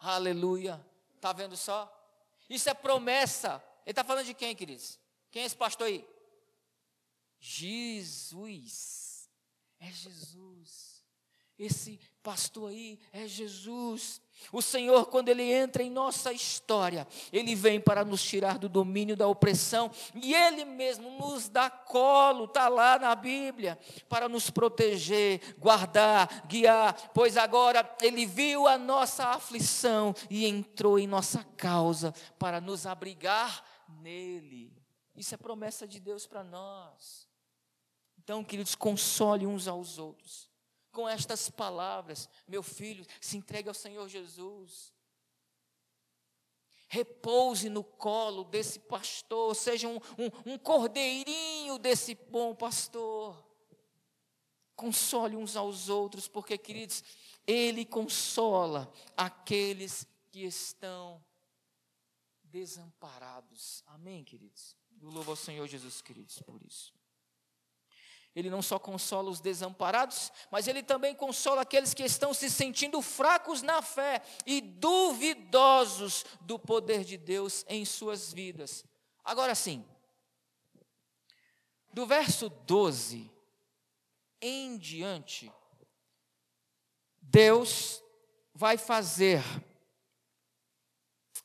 [0.00, 0.84] Aleluia.
[1.16, 1.90] Está vendo só?
[2.48, 3.62] Isso é promessa.
[3.84, 4.98] Ele está falando de quem, queridos?
[5.30, 6.04] Quem é esse pastor aí?
[7.38, 9.30] Jesus.
[9.78, 11.04] É Jesus.
[11.58, 14.20] Esse pastor aí é Jesus.
[14.52, 19.16] O Senhor, quando Ele entra em nossa história, Ele vem para nos tirar do domínio
[19.16, 23.78] da opressão, e Ele mesmo nos dá colo, está lá na Bíblia,
[24.08, 31.06] para nos proteger, guardar, guiar, pois agora Ele viu a nossa aflição e entrou em
[31.06, 33.64] nossa causa para nos abrigar
[34.00, 34.72] nele.
[35.14, 37.28] Isso é promessa de Deus para nós.
[38.18, 40.49] Então, queridos, console uns aos outros
[40.90, 44.92] com estas palavras: Meu filho, se entregue ao Senhor Jesus.
[46.88, 53.46] Repouse no colo desse pastor, seja um, um, um cordeirinho desse bom pastor.
[54.74, 57.04] Console uns aos outros, porque, queridos,
[57.46, 61.24] Ele consola aqueles que estão
[62.42, 63.84] desamparados.
[63.86, 64.76] Amém, queridos?
[65.00, 66.92] Eu louvo ao Senhor Jesus, queridos, por isso.
[68.34, 73.02] Ele não só consola os desamparados, mas ele também consola aqueles que estão se sentindo
[73.02, 78.84] fracos na fé e duvidosos do poder de Deus em suas vidas.
[79.24, 79.84] Agora sim,
[81.92, 83.30] do verso 12
[84.40, 85.52] em diante,
[87.20, 88.02] Deus
[88.54, 89.42] vai fazer,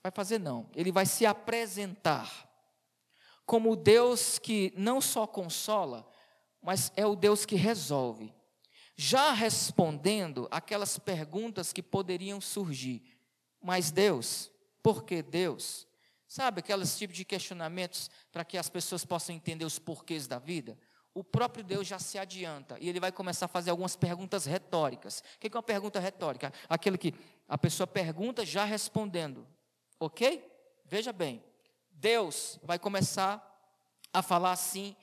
[0.02, 2.46] vai fazer não, ele vai se apresentar
[3.46, 6.10] como Deus que não só consola,
[6.66, 8.34] mas é o Deus que resolve.
[8.98, 13.04] Já respondendo aquelas perguntas que poderiam surgir.
[13.62, 14.52] Mas Deus,
[14.82, 15.88] por que Deus?
[16.28, 20.76] Sabe aqueles tipos de questionamentos para que as pessoas possam entender os porquês da vida?
[21.14, 25.20] O próprio Deus já se adianta e ele vai começar a fazer algumas perguntas retóricas.
[25.20, 26.52] O que é uma pergunta retórica?
[26.68, 27.14] Aquele que
[27.48, 29.48] a pessoa pergunta já respondendo.
[30.00, 30.52] Ok?
[30.84, 31.44] Veja bem,
[31.92, 33.40] Deus vai começar
[34.12, 34.96] a falar assim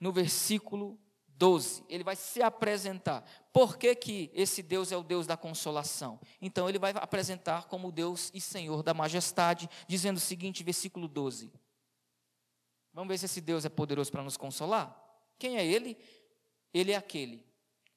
[0.00, 0.98] no versículo
[1.40, 3.24] 12, ele vai se apresentar.
[3.50, 6.20] Por que, que esse Deus é o Deus da consolação?
[6.40, 11.50] Então, ele vai apresentar como Deus e Senhor da majestade, dizendo o seguinte, versículo 12.
[12.92, 14.94] Vamos ver se esse Deus é poderoso para nos consolar?
[15.38, 15.96] Quem é ele?
[16.74, 17.42] Ele é aquele.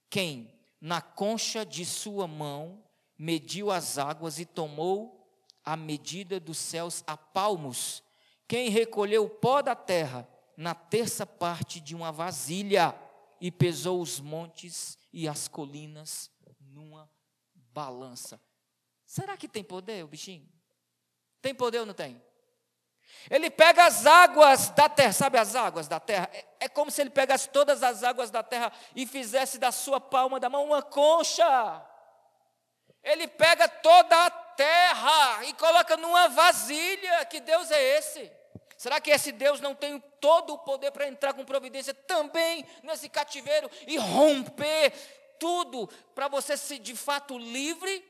[0.10, 2.82] Quem, na concha de sua mão,
[3.18, 5.28] mediu as águas e tomou
[5.66, 8.02] a medida dos céus a palmos.
[8.48, 12.96] Quem recolheu o pó da terra na terça parte de uma vasilha
[13.44, 17.12] e pesou os montes e as colinas numa
[17.74, 18.42] balança.
[19.06, 20.50] Será que tem poder o bichinho?
[21.42, 22.24] Tem poder ou não tem?
[23.30, 26.30] Ele pega as águas da terra, sabe as águas da terra?
[26.32, 30.00] É, é como se ele pegasse todas as águas da terra e fizesse da sua
[30.00, 31.86] palma da mão uma concha.
[33.04, 37.26] Ele pega toda a terra e coloca numa vasilha.
[37.26, 38.32] Que Deus é esse?
[38.84, 43.08] Será que esse Deus não tem todo o poder para entrar com providência também nesse
[43.08, 44.92] cativeiro e romper
[45.40, 48.06] tudo para você ser de fato livre?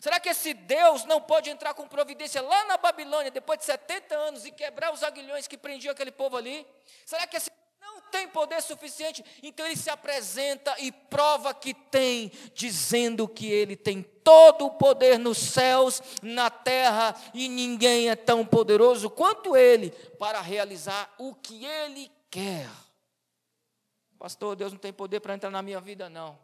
[0.00, 4.14] Será que esse Deus não pode entrar com providência lá na Babilônia, depois de 70
[4.14, 6.64] anos, e quebrar os aguilhões que prendiam aquele povo ali?
[7.04, 7.50] Será que esse
[7.94, 9.24] não tem poder suficiente?
[9.42, 15.18] Então ele se apresenta e prova que tem, dizendo que ele tem todo o poder
[15.18, 21.64] nos céus, na terra, e ninguém é tão poderoso quanto ele para realizar o que
[21.64, 22.68] ele quer.
[24.18, 26.38] Pastor, Deus não tem poder para entrar na minha vida, não.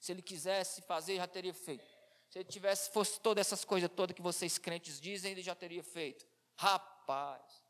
[0.00, 1.84] Se ele quisesse fazer, já teria feito.
[2.30, 5.82] Se ele tivesse, fosse todas essas coisas todas que vocês crentes dizem, ele já teria
[5.82, 6.26] feito.
[6.56, 7.63] Rapaz.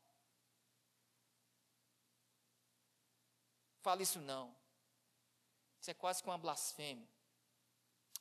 [3.85, 4.51] Fala isso não.
[5.79, 7.07] Isso é quase que uma blasfêmia.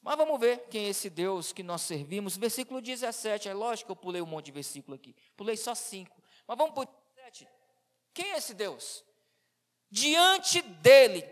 [0.02, 2.36] Mas vamos ver quem é esse Deus que nós servimos.
[2.36, 3.48] Versículo 17.
[3.48, 5.16] É lógico que eu pulei um monte de versículo aqui.
[5.34, 6.22] Pulei só cinco.
[6.46, 6.84] Mas vamos o
[7.16, 7.48] 17.
[8.12, 9.02] Quem é esse Deus?
[9.90, 11.22] Diante dele,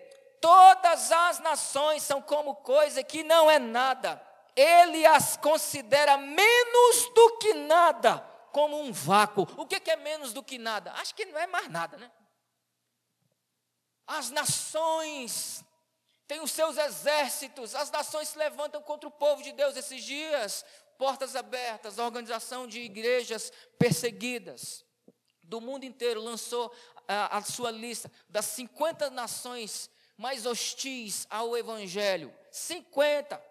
[0.40, 4.18] todas as nações são como coisa que não é nada
[4.56, 8.18] ele as considera menos do que nada,
[8.50, 9.46] como um vácuo.
[9.56, 10.92] O que é menos do que nada?
[10.92, 12.10] Acho que não é mais nada, né?
[14.12, 15.64] As nações
[16.29, 20.66] têm os seus exércitos, as nações se levantam contra o povo de Deus esses dias,
[20.98, 24.85] portas abertas, a organização de igrejas perseguidas.
[25.42, 26.70] Do mundo inteiro lançou
[27.09, 32.35] a, a sua lista das 50 nações mais hostis ao evangelho.
[32.51, 33.42] 50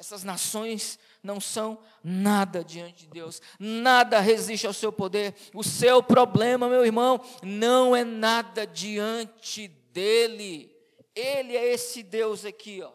[0.00, 5.34] essas nações não são nada diante de Deus, nada resiste ao seu poder.
[5.52, 10.74] O seu problema, meu irmão, não é nada diante dele.
[11.14, 12.90] Ele é esse Deus aqui, ó,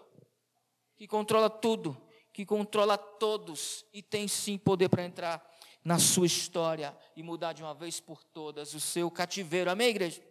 [0.98, 1.96] que controla tudo,
[2.34, 5.48] que controla todos e tem sim poder para entrar
[5.84, 9.70] na sua história e mudar de uma vez por todas o seu cativeiro.
[9.70, 10.24] Amém, igreja?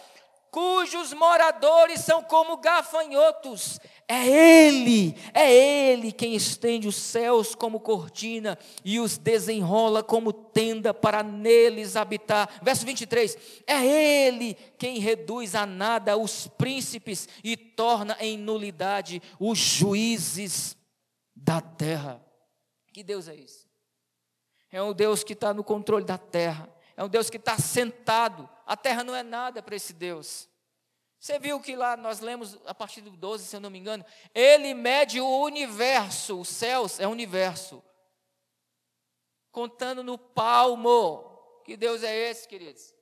[0.53, 3.79] cujos moradores são como gafanhotos.
[4.07, 10.93] É Ele, é Ele quem estende os céus como cortina e os desenrola como tenda
[10.93, 12.47] para neles habitar.
[12.61, 13.35] Verso 23:
[13.65, 20.77] É Ele quem reduz a nada os príncipes e torna em nulidade os juízes
[21.35, 22.23] da terra.
[22.93, 23.67] Que Deus é esse?
[24.71, 28.47] É um Deus que está no controle da terra, é um Deus que está sentado
[28.65, 30.49] a terra não é nada para esse Deus.
[31.19, 34.06] Você viu que lá nós lemos a partir do 12, se eu não me engano,
[34.36, 37.82] ele mede o universo, os céus é o universo.
[39.49, 41.32] Contando no palmo.
[41.63, 42.93] Que Deus é esse, queridos?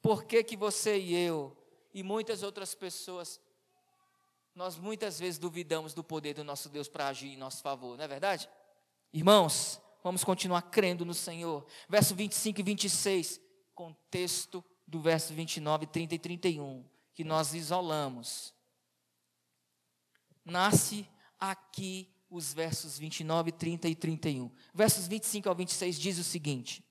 [0.00, 1.56] Por que, que você e eu
[1.92, 3.40] e muitas outras pessoas
[4.54, 8.04] nós muitas vezes duvidamos do poder do nosso Deus para agir em nosso favor, não
[8.04, 8.48] é verdade?
[9.12, 11.66] Irmãos, vamos continuar crendo no Senhor.
[11.88, 13.40] Verso 25 e 26,
[13.74, 18.54] contexto do verso 29, 30 e 31, que nós isolamos.
[20.44, 24.50] Nasce aqui os versos 29, 30 e 31.
[24.74, 26.84] Versos 25 ao 26 diz o seguinte.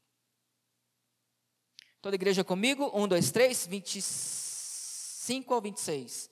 [2.01, 2.91] Toda igreja comigo?
[2.93, 6.29] 1, 2, 3, 25 ao 26.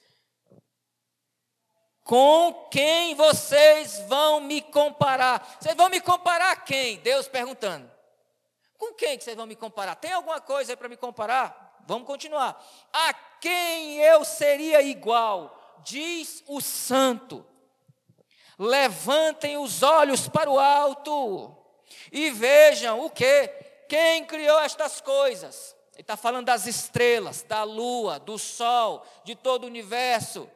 [2.04, 5.58] Com quem vocês vão me comparar?
[5.62, 6.98] Vocês vão me comparar a quem?
[7.00, 7.90] Deus perguntando.
[8.82, 9.94] Com quem que vocês vão me comparar?
[9.94, 11.84] Tem alguma coisa aí para me comparar?
[11.86, 12.60] Vamos continuar.
[12.92, 15.78] A quem eu seria igual?
[15.84, 17.46] Diz o santo.
[18.58, 21.56] Levantem os olhos para o alto
[22.12, 23.50] e vejam o que?
[23.88, 25.76] Quem criou estas coisas?
[25.94, 30.50] Ele está falando das estrelas, da lua, do sol, de todo o universo.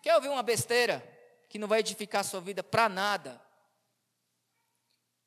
[0.00, 1.17] Quer ouvir uma besteira?
[1.48, 3.40] Que não vai edificar a sua vida para nada,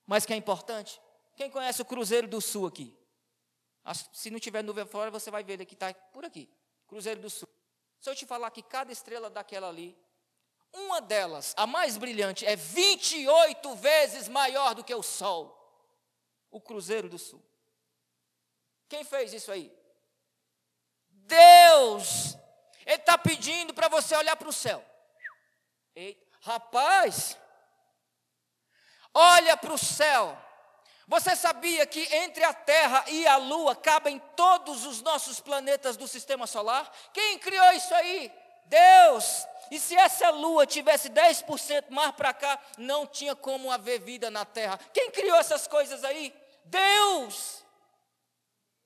[0.06, 1.02] mas que é importante.
[1.36, 2.96] Quem conhece o Cruzeiro do Sul aqui?
[4.14, 6.50] Se não tiver nuvem fora, você vai ver que está por aqui.
[6.88, 7.48] Cruzeiro do Sul.
[8.00, 9.98] Se eu te falar que cada estrela daquela ali,
[10.74, 15.58] uma delas, a mais brilhante, é 28 vezes maior do que o Sol.
[16.50, 17.44] O Cruzeiro do Sul.
[18.88, 19.74] Quem fez isso aí?
[21.10, 22.36] Deus.
[22.86, 24.86] Ele está pedindo para você olhar para o céu.
[25.96, 27.38] Ei, rapaz,
[29.14, 30.38] olha para o céu.
[31.08, 36.08] Você sabia que entre a Terra e a Lua cabem todos os nossos planetas do
[36.08, 36.90] sistema solar?
[37.14, 38.32] Quem criou isso aí?
[38.66, 39.46] Deus.
[39.70, 44.46] E se essa lua tivesse 10% mais para cá, não tinha como haver vida na
[44.46, 44.78] terra.
[44.94, 46.34] Quem criou essas coisas aí?
[46.66, 47.66] Deus.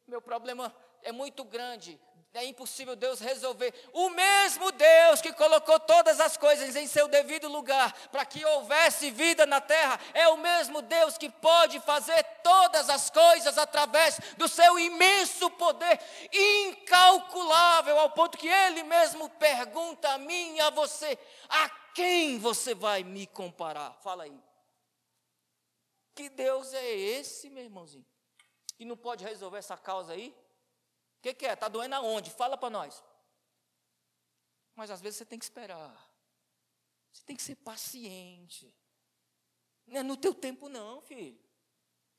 [0.08, 1.99] Meu problema é muito grande.
[2.36, 3.74] É impossível Deus resolver.
[3.94, 9.10] O mesmo Deus que colocou todas as coisas em seu devido lugar para que houvesse
[9.10, 14.50] vida na terra, é o mesmo Deus que pode fazer todas as coisas através do
[14.50, 15.98] seu imenso poder,
[16.34, 21.18] incalculável, ao ponto que Ele mesmo pergunta a mim e a você:
[21.48, 23.94] a quem você vai me comparar?
[24.04, 24.38] Fala aí.
[26.14, 28.06] Que Deus é esse, meu irmãozinho?
[28.76, 30.36] Que não pode resolver essa causa aí?
[31.26, 31.53] Que, que é?
[31.53, 32.30] Está doendo aonde?
[32.30, 33.03] Fala para nós.
[34.76, 36.11] Mas às vezes você tem que esperar.
[37.11, 38.71] Você tem que ser paciente.
[39.88, 41.39] Não é no teu tempo, não, filho.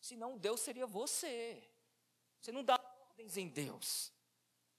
[0.00, 1.62] Senão Deus seria você.
[2.40, 2.80] Você não dá
[3.11, 4.12] ordens em Deus.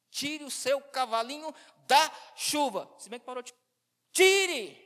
[0.10, 1.54] Tire o seu cavalinho
[1.86, 2.94] da chuva.
[2.98, 3.54] Se bem que parou de.
[4.12, 4.86] Tire!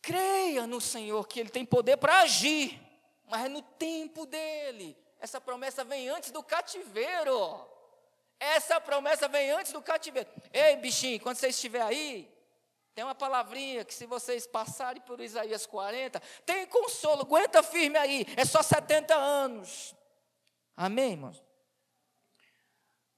[0.00, 2.80] Creia no Senhor que Ele tem poder para agir,
[3.26, 4.96] mas é no tempo dele.
[5.20, 7.66] Essa promessa vem antes do cativeiro.
[8.38, 10.28] Essa promessa vem antes do cativeiro.
[10.52, 12.32] Ei, bichinho, quando você estiver aí,
[12.94, 18.26] tem uma palavrinha que se vocês passarem por Isaías 40, tem consolo, aguenta firme aí,
[18.36, 19.94] é só 70 anos.
[20.76, 21.42] Amém, irmãos?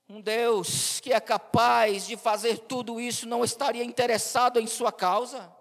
[0.09, 5.55] Um Deus que é capaz de fazer tudo isso não estaria interessado em sua causa?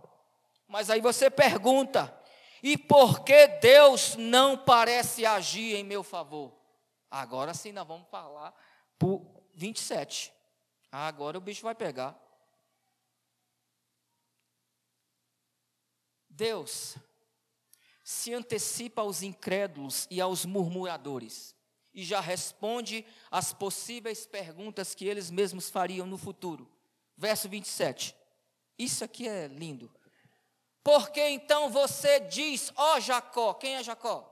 [0.67, 2.18] Mas aí você pergunta:
[2.61, 6.53] e por que Deus não parece agir em meu favor?
[7.09, 8.53] Agora sim nós vamos falar
[8.97, 10.31] por 27.
[10.91, 12.19] Agora o bicho vai pegar.
[16.29, 16.95] Deus
[18.03, 21.55] se antecipa aos incrédulos e aos murmuradores
[21.93, 26.69] e já responde às possíveis perguntas que eles mesmos fariam no futuro.
[27.17, 28.15] Verso 27.
[28.77, 29.91] Isso aqui é lindo.
[30.83, 34.25] Porque então você diz, ó oh, Jacó, quem é Jacó?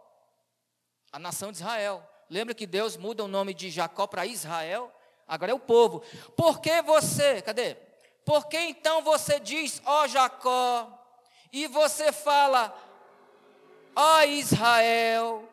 [1.12, 2.04] A nação de Israel.
[2.30, 4.91] Lembra que Deus muda o nome de Jacó para Israel?
[5.28, 6.04] Agora é o povo.
[6.36, 7.76] Porque você, cadê?
[8.26, 10.93] Porque então você diz, ó oh, Jacó,
[11.52, 12.76] e você fala,
[13.95, 15.50] ó oh, Israel,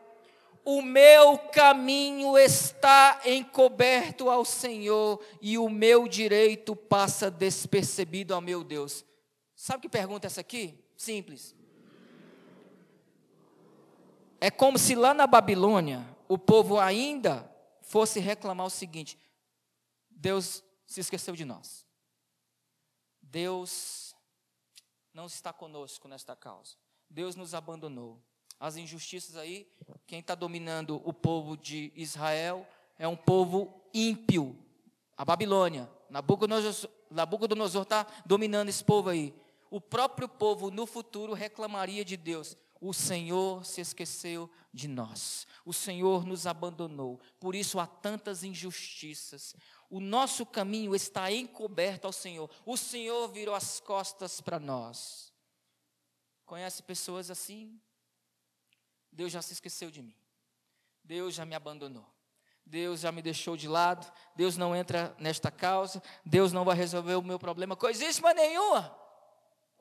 [0.65, 8.65] o meu caminho está encoberto ao Senhor e o meu direito passa despercebido ao meu
[8.65, 9.05] Deus.
[9.55, 10.84] Sabe que pergunta é essa aqui?
[11.05, 11.55] Simples.
[14.41, 17.51] É como se lá na Babilônia o povo ainda
[17.83, 19.19] fosse reclamar o seguinte:
[20.09, 21.87] Deus se esqueceu de nós.
[23.21, 24.15] Deus
[25.13, 26.77] não está conosco nesta causa.
[27.11, 28.19] Deus nos abandonou.
[28.59, 29.71] As injustiças aí,
[30.07, 32.67] quem está dominando o povo de Israel
[32.99, 34.59] é um povo ímpio.
[35.17, 35.91] A Babilônia.
[37.11, 39.35] Nabucodonosor está dominando esse povo aí
[39.75, 45.73] o próprio povo no futuro reclamaria de Deus: o Senhor se esqueceu de nós, o
[45.73, 49.57] Senhor nos abandonou, por isso há tantas injustiças.
[49.91, 55.33] O nosso caminho está encoberto ao Senhor, o Senhor virou as costas para nós.
[56.47, 57.81] Conhece pessoas assim?
[59.11, 60.15] Deus já se esqueceu de mim,
[61.03, 62.09] Deus já me abandonou.
[62.67, 67.15] Deus já me deixou de lado, Deus não entra nesta causa, Deus não vai resolver
[67.15, 69.04] o meu problema, coisíssima nenhuma.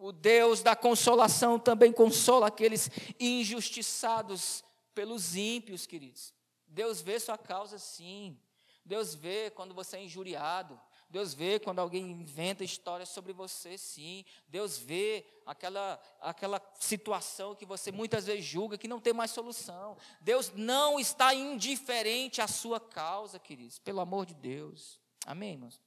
[0.04, 4.62] O Deus da consolação também consola aqueles injustiçados
[4.93, 6.34] pelos ímpios, queridos.
[6.68, 8.38] Deus vê sua causa sim.
[8.84, 10.78] Deus vê quando você é injuriado.
[11.10, 14.26] Deus vê quando alguém inventa histórias sobre você, sim.
[14.49, 19.95] Deus vê aquela, aquela situação que você muitas vezes julga que não tem mais solução.
[20.20, 24.99] Deus não está indiferente à sua causa, queridos, pelo amor de Deus.
[25.26, 25.82] Amém, irmãos?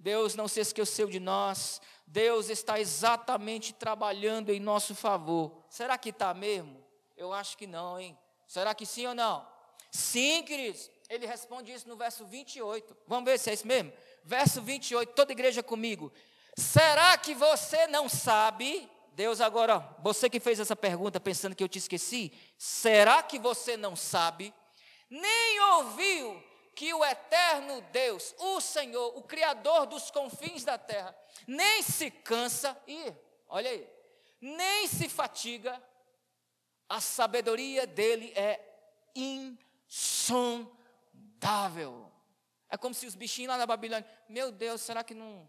[0.00, 5.62] Deus não se esqueceu de nós, Deus está exatamente trabalhando em nosso favor.
[5.68, 6.82] Será que está mesmo?
[7.16, 8.18] Eu acho que não, hein?
[8.48, 9.46] Será que sim ou não?
[9.90, 10.90] Sim, queridos.
[11.08, 12.96] Ele responde isso no verso 28.
[13.06, 13.92] Vamos ver se é isso mesmo?
[14.24, 16.10] Verso 28, toda igreja comigo.
[16.56, 18.88] Será que você não sabe?
[19.12, 23.76] Deus agora, você que fez essa pergunta pensando que eu te esqueci, será que você
[23.76, 24.54] não sabe?
[25.10, 31.16] Nem ouviu que o eterno Deus, o Senhor, o Criador dos confins da terra,
[31.46, 33.12] nem se cansa, e
[33.48, 33.88] olha aí,
[34.40, 35.82] nem se fatiga,
[36.88, 38.70] a sabedoria dele é
[41.40, 42.10] sondável.
[42.68, 45.48] É como se os bichinhos lá na Babilônia, meu Deus, será que não,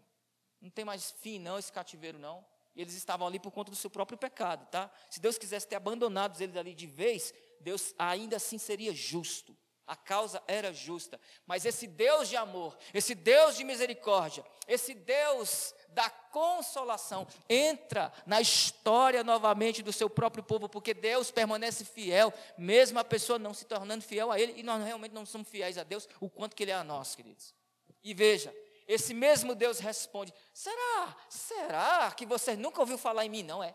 [0.60, 2.44] não tem mais fim não esse cativeiro não?
[2.74, 4.90] E eles estavam ali por conta do seu próprio pecado, tá?
[5.08, 9.56] Se Deus quisesse ter abandonado eles ali de vez, Deus ainda assim seria justo.
[9.86, 11.20] A causa era justa.
[11.46, 18.40] Mas esse Deus de amor, esse Deus de misericórdia, esse Deus da consolação, entra na
[18.40, 23.64] história novamente do seu próprio povo, porque Deus permanece fiel, mesmo a pessoa não se
[23.66, 26.62] tornando fiel a Ele, e nós realmente não somos fiéis a Deus, o quanto que
[26.62, 27.54] Ele é a nós, queridos.
[28.02, 28.54] E veja,
[28.88, 33.42] esse mesmo Deus responde: será, será que você nunca ouviu falar em mim?
[33.42, 33.74] Não é?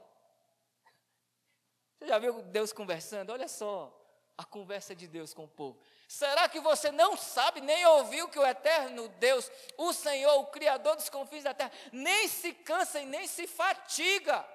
[1.98, 3.32] Você já viu Deus conversando?
[3.32, 3.94] Olha só
[4.38, 5.80] a conversa de Deus com o povo.
[6.08, 10.96] Será que você não sabe, nem ouviu que o eterno Deus, o Senhor, o Criador
[10.96, 14.48] dos confins da terra, nem se cansa e nem se fatiga?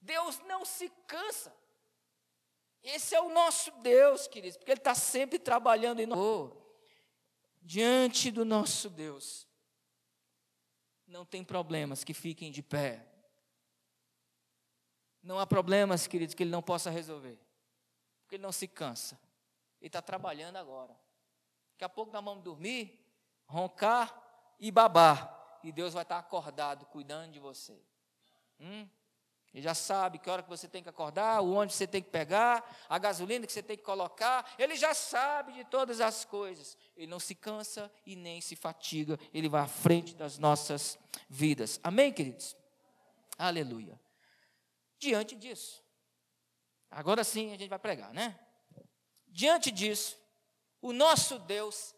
[0.00, 1.54] Deus não se cansa.
[2.82, 6.18] Esse é o nosso Deus, queridos, porque Ele está sempre trabalhando em nós.
[6.18, 6.56] Oh,
[7.60, 9.46] diante do nosso Deus,
[11.06, 13.06] não tem problemas que fiquem de pé.
[15.22, 17.47] Não há problemas, queridos, que Ele não possa resolver
[18.28, 19.18] porque ele não se cansa.
[19.80, 20.94] Ele está trabalhando agora.
[21.72, 23.02] Daqui a pouco nós vamos dormir,
[23.46, 24.14] roncar
[24.60, 25.58] e babar.
[25.64, 27.82] E Deus vai estar acordado, cuidando de você.
[28.60, 28.86] Hum?
[29.54, 32.10] Ele já sabe que hora que você tem que acordar, o ônibus você tem que
[32.10, 34.54] pegar, a gasolina que você tem que colocar.
[34.58, 36.76] Ele já sabe de todas as coisas.
[36.94, 39.18] Ele não se cansa e nem se fatiga.
[39.32, 40.98] Ele vai à frente das nossas
[41.30, 41.80] vidas.
[41.82, 42.54] Amém, queridos?
[43.38, 43.98] Aleluia.
[44.98, 45.82] Diante disso,
[46.90, 48.38] Agora sim a gente vai pregar, né?
[49.26, 50.18] Diante disso,
[50.80, 51.94] o nosso Deus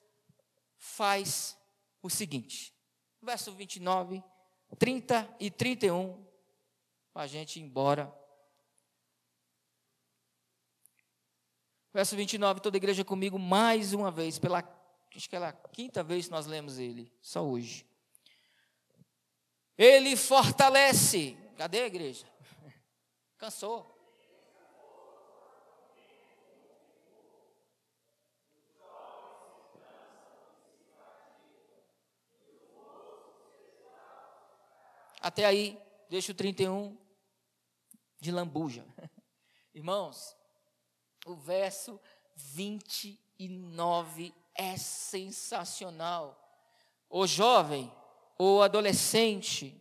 [0.76, 1.57] faz
[2.03, 2.74] o seguinte:
[3.22, 4.22] verso 29,
[4.78, 6.26] 30 e 31,
[7.12, 8.12] para a gente ir embora.
[11.93, 14.62] Verso 29, toda a igreja comigo mais uma vez, pela
[15.16, 17.84] acho que é a quinta vez que nós lemos ele, só hoje.
[19.76, 21.36] Ele fortalece.
[21.57, 22.26] Cadê a igreja?
[23.36, 23.99] Cansou.
[35.20, 36.96] Até aí, deixa o 31
[38.18, 38.86] de lambuja.
[39.74, 40.34] Irmãos,
[41.26, 42.00] o verso
[42.34, 46.38] 29 é sensacional.
[47.08, 47.92] O jovem,
[48.38, 49.78] o adolescente,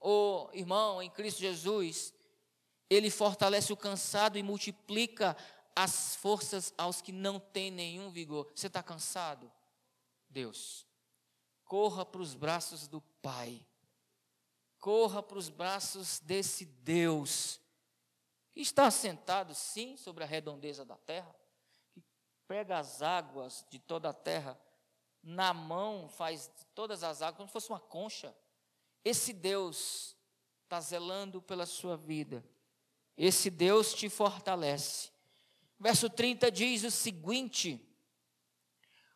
[0.00, 2.14] o irmão em Cristo Jesus,
[2.88, 5.36] ele fortalece o cansado e multiplica
[5.74, 8.48] as forças aos que não têm nenhum vigor.
[8.54, 9.50] Você está cansado?
[10.28, 10.86] Deus,
[11.64, 13.66] corra para os braços do Pai
[14.80, 17.60] corra para os braços desse Deus,
[18.50, 21.34] que está sentado, sim, sobre a redondeza da terra,
[21.92, 22.02] que
[22.48, 24.60] pega as águas de toda a terra,
[25.22, 28.34] na mão faz todas as águas, como se fosse uma concha.
[29.04, 30.16] Esse Deus
[30.64, 32.44] está zelando pela sua vida,
[33.16, 35.10] esse Deus te fortalece.
[35.78, 37.89] Verso 30 diz o seguinte: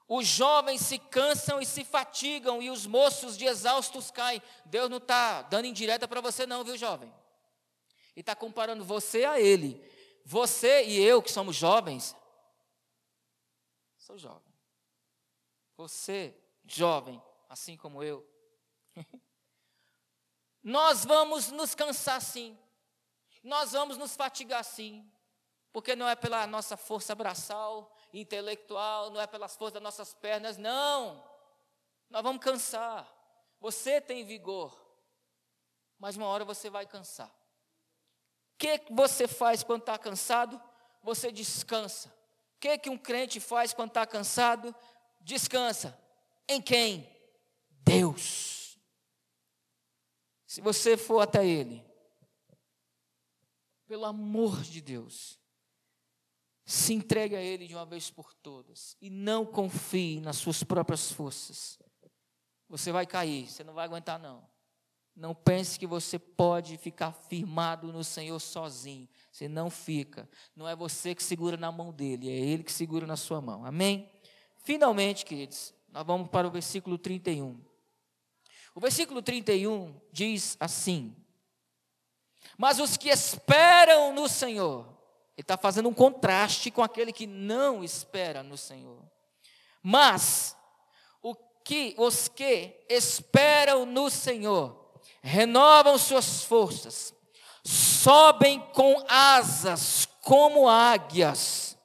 [0.07, 4.43] os jovens se cansam e se fatigam, e os moços de exaustos caem.
[4.67, 7.13] Deus não está dando indireta para você, não, viu, jovem?
[8.15, 9.83] E está comparando você a Ele.
[10.25, 12.15] Você e eu, que somos jovens,
[13.99, 14.55] sou jovem.
[15.77, 16.35] Você,
[16.65, 18.27] jovem, assim como eu.
[20.63, 22.59] Nós vamos nos cansar sim.
[23.43, 25.11] Nós vamos nos fatigar sim.
[25.75, 30.57] Porque não é pela nossa força braçal, intelectual, não é pelas forças das nossas pernas,
[30.57, 31.21] não.
[32.09, 33.13] Nós vamos cansar.
[33.59, 34.73] Você tem vigor,
[35.99, 37.27] mas uma hora você vai cansar.
[37.27, 40.63] O que você faz quando está cansado?
[41.03, 42.09] Você descansa.
[42.55, 44.73] O que, que um crente faz quando está cansado?
[45.23, 45.99] Descansa.
[46.47, 47.05] Em quem?
[47.69, 48.79] Deus.
[50.47, 51.85] Se você for até Ele,
[53.89, 55.43] pelo amor de Deus,
[56.65, 61.13] se entregue a Ele de uma vez por todas e não confie nas suas próprias
[61.13, 61.79] forças.
[62.69, 64.49] Você vai cair, você não vai aguentar, não.
[65.15, 69.09] Não pense que você pode ficar firmado no Senhor sozinho.
[69.31, 70.29] Você não fica.
[70.57, 73.65] Não é você que segura na mão dele, é Ele que segura na sua mão.
[73.65, 74.11] Amém?
[74.57, 77.61] Finalmente, queridos, nós vamos para o versículo 31.
[78.75, 81.15] O versículo 31 diz assim:
[82.59, 84.95] Mas os que esperam no Senhor,
[85.37, 89.03] ele está fazendo um contraste com aquele que não espera no Senhor.
[89.83, 90.57] Mas
[91.21, 97.13] o que os que esperam no Senhor renovam suas forças,
[97.65, 101.77] sobem com asas como águias,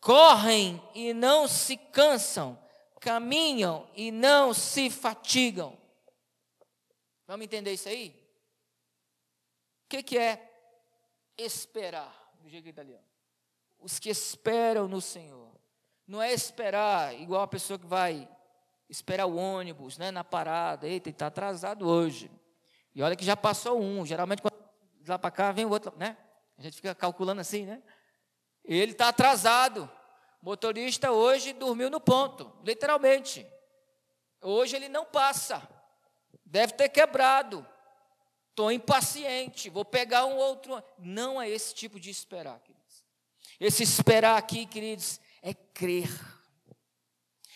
[0.00, 2.58] correm e não se cansam,
[2.98, 5.76] caminham e não se fatigam.
[7.26, 8.08] Vamos entender isso aí?
[9.84, 10.50] O que, que é
[11.36, 12.17] esperar?
[12.48, 13.04] Jeito italiano.
[13.78, 15.52] Os que esperam no Senhor.
[16.06, 18.28] Não é esperar igual a pessoa que vai
[18.88, 20.86] esperar o ônibus, né, na parada.
[20.86, 22.30] Eita, está atrasado hoje.
[22.94, 24.04] E olha que já passou um.
[24.06, 24.58] Geralmente, quando
[25.06, 26.16] lá para cá, vem o outro, né?
[26.56, 27.82] A gente fica calculando assim, né?
[28.64, 29.90] Ele está atrasado.
[30.42, 33.46] Motorista hoje dormiu no ponto, literalmente.
[34.40, 35.66] Hoje ele não passa.
[36.44, 37.66] Deve ter quebrado.
[38.58, 40.82] Estou impaciente, vou pegar um outro.
[40.98, 43.04] Não é esse tipo de esperar, queridos.
[43.60, 46.10] Esse esperar aqui, queridos, é crer.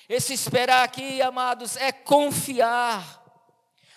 [0.09, 3.20] Esse esperar aqui, amados, é confiar.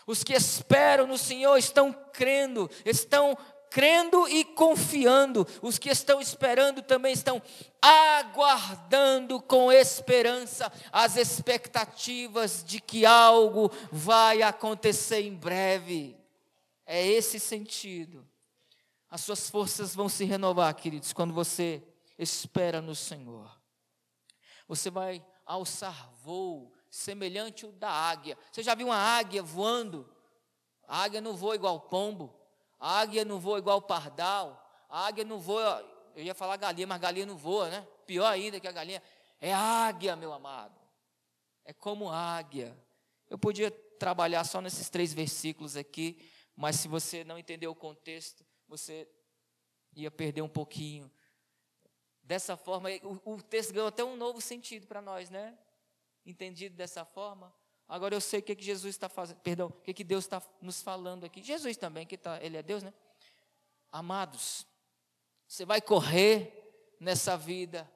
[0.08, 3.38] Os que esperam no Senhor estão crendo, estão
[3.70, 5.48] crendo e confiando.
[5.62, 7.40] Os que estão esperando também estão
[7.80, 16.25] aguardando com esperança as expectativas de que algo vai acontecer em breve.
[16.86, 18.28] É esse sentido.
[19.10, 21.84] As suas forças vão se renovar, queridos, quando você
[22.18, 23.50] espera no Senhor.
[24.68, 28.38] Você vai alçar voo semelhante ao da águia.
[28.52, 30.10] Você já viu uma águia voando?
[30.88, 32.34] A águia não voa igual pombo.
[32.80, 34.62] A águia não voa igual pardal.
[34.90, 35.84] A águia não voa,
[36.16, 37.88] eu ia falar galinha, mas galinha não voa, né?
[38.06, 39.02] Pior ainda que a galinha.
[39.40, 40.80] É águia, meu amado.
[41.64, 42.78] É como águia.
[43.30, 46.18] Eu podia trabalhar só nesses três versículos aqui,
[46.56, 49.08] mas se você não entender o contexto, você
[49.96, 51.12] ia perder um pouquinho.
[52.24, 55.58] Dessa forma, o, o texto ganhou até um novo sentido para nós, né?
[56.26, 57.54] Entendido dessa forma.
[57.88, 60.42] Agora eu sei o que, que Jesus está fazendo, perdão, o que, que Deus está
[60.60, 61.44] nos falando aqui.
[61.44, 62.94] Jesus também, que tá, Ele é Deus, né?
[63.92, 64.66] Amados,
[65.48, 67.90] você vai correr nessa vida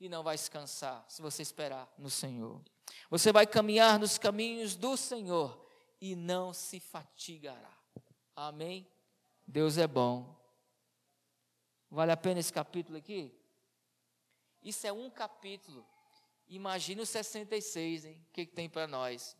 [0.00, 2.60] e não vai se cansar se você esperar no Senhor.
[3.08, 5.64] Você vai caminhar nos caminhos do Senhor
[6.00, 7.76] e não se fatigará.
[8.36, 8.86] Amém?
[9.46, 10.36] Deus é bom.
[11.90, 13.34] Vale a pena esse capítulo aqui?
[14.62, 15.84] Isso é um capítulo
[16.48, 18.20] Imagina o 66, hein?
[18.28, 19.36] O que, que tem para nós?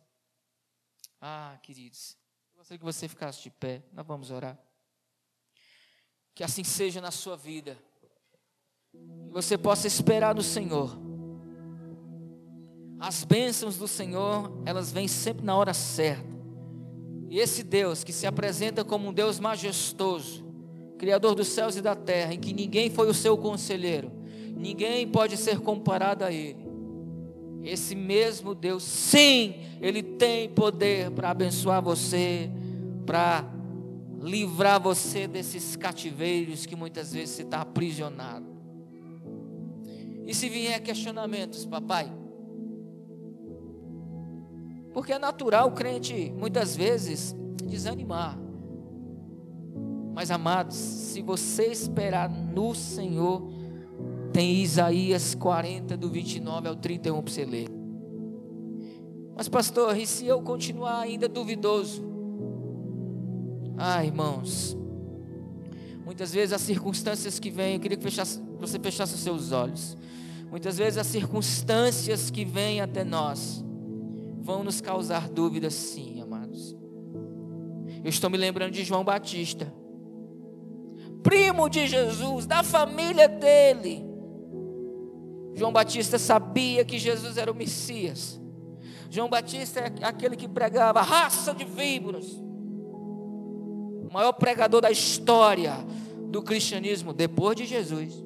[1.21, 2.17] Ah, queridos,
[2.53, 3.81] eu gostaria que você ficasse de pé.
[3.93, 4.59] Nós vamos orar.
[6.35, 7.77] Que assim seja na sua vida.
[8.91, 10.97] Que você possa esperar no Senhor.
[12.99, 16.36] As bênçãos do Senhor, elas vêm sempre na hora certa.
[17.29, 20.45] E esse Deus que se apresenta como um Deus majestoso,
[20.97, 24.11] Criador dos céus e da terra, em que ninguém foi o seu conselheiro,
[24.55, 26.65] ninguém pode ser comparado a Ele.
[27.63, 32.49] Esse mesmo Deus, sim, Ele tem poder para abençoar você,
[33.05, 33.45] para
[34.21, 38.45] livrar você desses cativeiros que muitas vezes você está aprisionado.
[40.25, 42.11] E se vier questionamentos, papai?
[44.97, 48.35] Porque é natural o crente, muitas vezes, desanimar.
[50.11, 53.47] Mas, amados, se você esperar no Senhor,
[54.33, 57.67] tem Isaías 40, do 29 ao 31 para você ler.
[59.35, 62.03] Mas, pastor, e se eu continuar ainda duvidoso?
[63.77, 64.75] Ah, irmãos,
[66.03, 69.95] muitas vezes as circunstâncias que vêm, eu queria que fechasse, você fechasse os seus olhos.
[70.49, 73.66] Muitas vezes as circunstâncias que vêm até nós
[74.47, 76.73] vão nos causar dúvidas, sim, amados.
[78.01, 79.73] Eu estou me lembrando de João Batista,
[81.21, 84.05] primo de Jesus, da família dele.
[85.53, 88.39] João Batista sabia que Jesus era o Messias.
[89.09, 92.27] João Batista é aquele que pregava raça de víboras.
[92.31, 95.73] O maior pregador da história
[96.29, 98.23] do cristianismo depois de Jesus.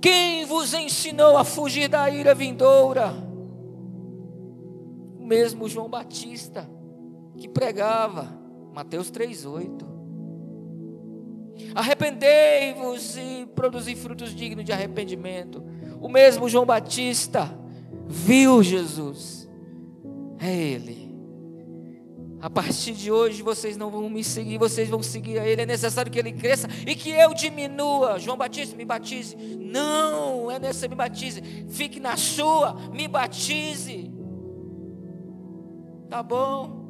[0.00, 3.12] Quem vos ensinou a fugir da ira vindoura?
[5.18, 6.68] O mesmo João Batista
[7.36, 8.28] que pregava,
[8.74, 9.88] Mateus 3:8.
[11.74, 15.62] Arrependei-vos e produzi frutos dignos de arrependimento.
[16.00, 17.58] O mesmo João Batista
[18.06, 19.48] viu Jesus.
[20.38, 20.99] É Ele.
[22.40, 25.62] A partir de hoje vocês não vão me seguir, vocês vão seguir a Ele.
[25.62, 28.18] É necessário que Ele cresça e que eu diminua.
[28.18, 29.36] João Batista, me batize.
[29.36, 31.42] Não, é necessário me batize.
[31.68, 34.10] Fique na sua, me batize.
[36.08, 36.80] Tá bom?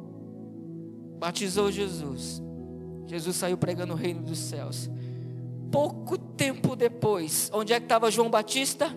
[1.19, 2.41] Batizou Jesus.
[3.05, 4.89] Jesus saiu pregando o reino dos céus.
[5.69, 8.95] Pouco tempo depois, onde é que estava João Batista?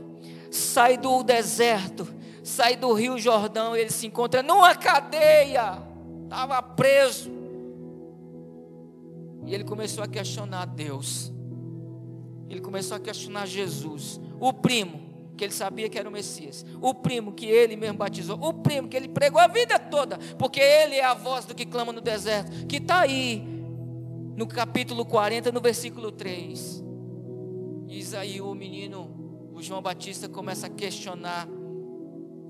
[0.51, 2.07] Sai do deserto,
[2.45, 5.83] sai do Rio Jordão, ele se encontra numa cadeia,
[6.25, 7.31] estava preso.
[9.47, 11.33] E ele começou a questionar Deus.
[12.49, 15.05] Ele começou a questionar Jesus, o primo,
[15.37, 18.89] que ele sabia que era o Messias, o primo que ele mesmo batizou, o primo
[18.89, 22.01] que ele pregou a vida toda, porque ele é a voz do que clama no
[22.01, 23.43] deserto, que está aí
[24.37, 26.85] no capítulo 40, no versículo 3.
[27.87, 31.49] Diz aí o menino, o João Batista, começa a questionar: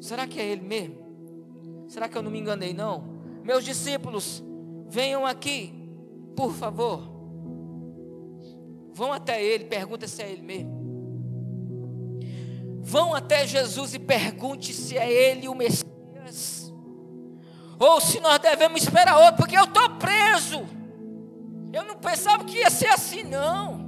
[0.01, 1.05] será que é ele mesmo?
[1.89, 3.14] Será que eu não me enganei, não?
[3.45, 4.42] Meus discípulos,
[4.88, 5.86] venham aqui,
[6.34, 7.12] por favor.
[8.95, 10.82] Vão até ele, pergunta se é ele mesmo.
[12.80, 16.72] Vão até Jesus e pergunte se é ele o Messias.
[17.78, 20.64] Ou se nós devemos esperar outro, porque eu estou preso.
[21.70, 23.84] Eu não pensava que ia ser assim, não.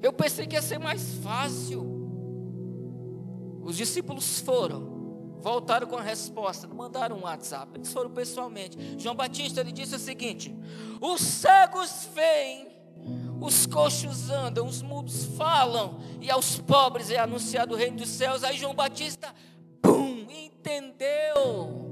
[0.00, 1.84] Eu pensei que ia ser mais fácil.
[3.62, 4.99] Os discípulos foram
[5.40, 8.78] voltaram com a resposta, mandaram um WhatsApp, eles foram pessoalmente.
[8.98, 10.54] João Batista ele disse o seguinte:
[11.00, 12.68] os cegos veem,
[13.40, 18.44] os coxos andam, os mudos falam, e aos pobres é anunciado o reino dos céus.
[18.44, 19.34] Aí João Batista,
[19.82, 21.89] pum, entendeu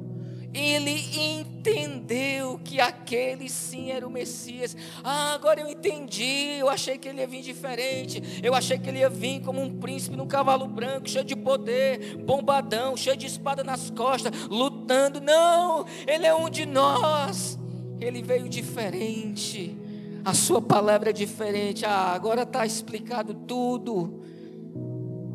[0.59, 4.77] ele entendeu que aquele sim era o Messias.
[5.05, 6.57] Ah, agora eu entendi.
[6.59, 8.41] Eu achei que ele ia vir diferente.
[8.43, 12.17] Eu achei que ele ia vir como um príncipe num cavalo branco, cheio de poder,
[12.17, 15.21] bombadão, cheio de espada nas costas, lutando.
[15.21, 17.59] Não, ele é um de nós.
[18.01, 19.77] Ele veio diferente.
[20.25, 21.85] A sua palavra é diferente.
[21.85, 24.23] Ah, agora está explicado tudo.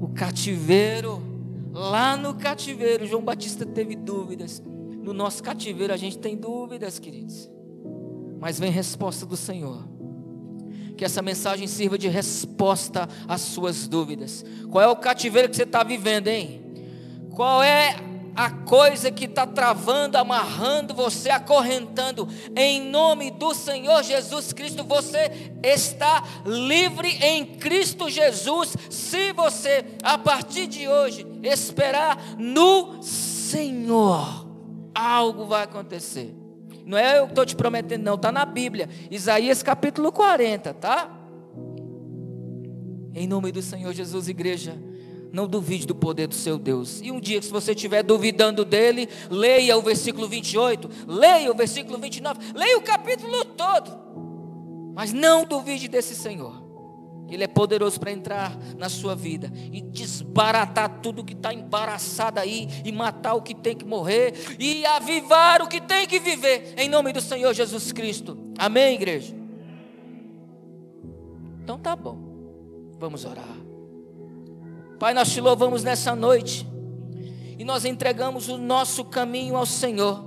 [0.01, 1.21] O cativeiro,
[1.71, 4.61] lá no cativeiro, João Batista teve dúvidas
[5.03, 7.49] no nosso cativeiro a gente tem dúvidas, queridos.
[8.39, 9.83] Mas vem resposta do Senhor.
[10.95, 14.45] Que essa mensagem sirva de resposta às suas dúvidas.
[14.71, 16.61] Qual é o cativeiro que você está vivendo, hein?
[17.31, 17.95] Qual é
[18.35, 25.51] a coisa que está travando, amarrando você, acorrentando, em nome do Senhor Jesus Cristo, você
[25.61, 34.42] está livre em Cristo Jesus, se você, a partir de hoje, esperar no Senhor
[34.93, 36.35] algo vai acontecer.
[36.85, 41.19] Não é eu que estou te prometendo, não, está na Bíblia, Isaías capítulo 40, tá?
[43.13, 44.77] Em nome do Senhor Jesus, igreja,
[45.31, 46.99] não duvide do poder do seu Deus.
[47.01, 51.97] E um dia, se você estiver duvidando dele, leia o versículo 28, leia o versículo
[51.97, 53.91] 29, leia o capítulo todo.
[54.93, 56.62] Mas não duvide desse Senhor.
[57.33, 62.67] Ele é poderoso para entrar na sua vida e desbaratar tudo que está embaraçado aí,
[62.85, 66.87] e matar o que tem que morrer, e avivar o que tem que viver, em
[66.87, 68.37] nome do Senhor Jesus Cristo.
[68.57, 69.35] Amém, igreja?
[71.63, 72.17] Então tá bom,
[72.99, 73.57] vamos orar.
[74.99, 76.67] Pai, nós te louvamos nessa noite,
[77.57, 80.23] e nós entregamos o nosso caminho ao Senhor,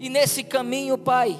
[0.00, 1.38] e nesse caminho, Pai,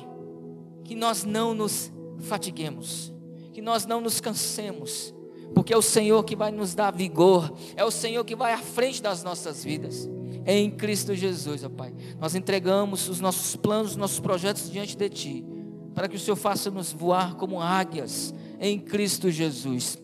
[0.85, 3.14] que nós não nos fatiguemos
[3.55, 5.15] que nós não nos cansemos,
[5.55, 8.59] porque é o Senhor que vai nos dar vigor, é o Senhor que vai à
[8.59, 10.11] frente das nossas vidas.
[10.45, 15.09] Em Cristo Jesus, ó Pai, nós entregamos os nossos planos, os nossos projetos diante de
[15.09, 15.47] Ti,
[15.95, 19.97] para que o Senhor faça-nos voar como águias em Cristo Jesus,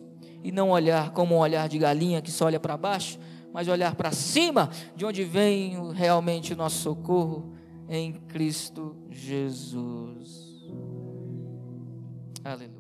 [0.45, 3.19] e não olhar como um olhar de galinha que só olha para baixo,
[3.53, 7.53] mas olhar para cima, de onde vem realmente o nosso socorro,
[7.89, 10.63] em Cristo Jesus.
[12.45, 12.80] Aleluia.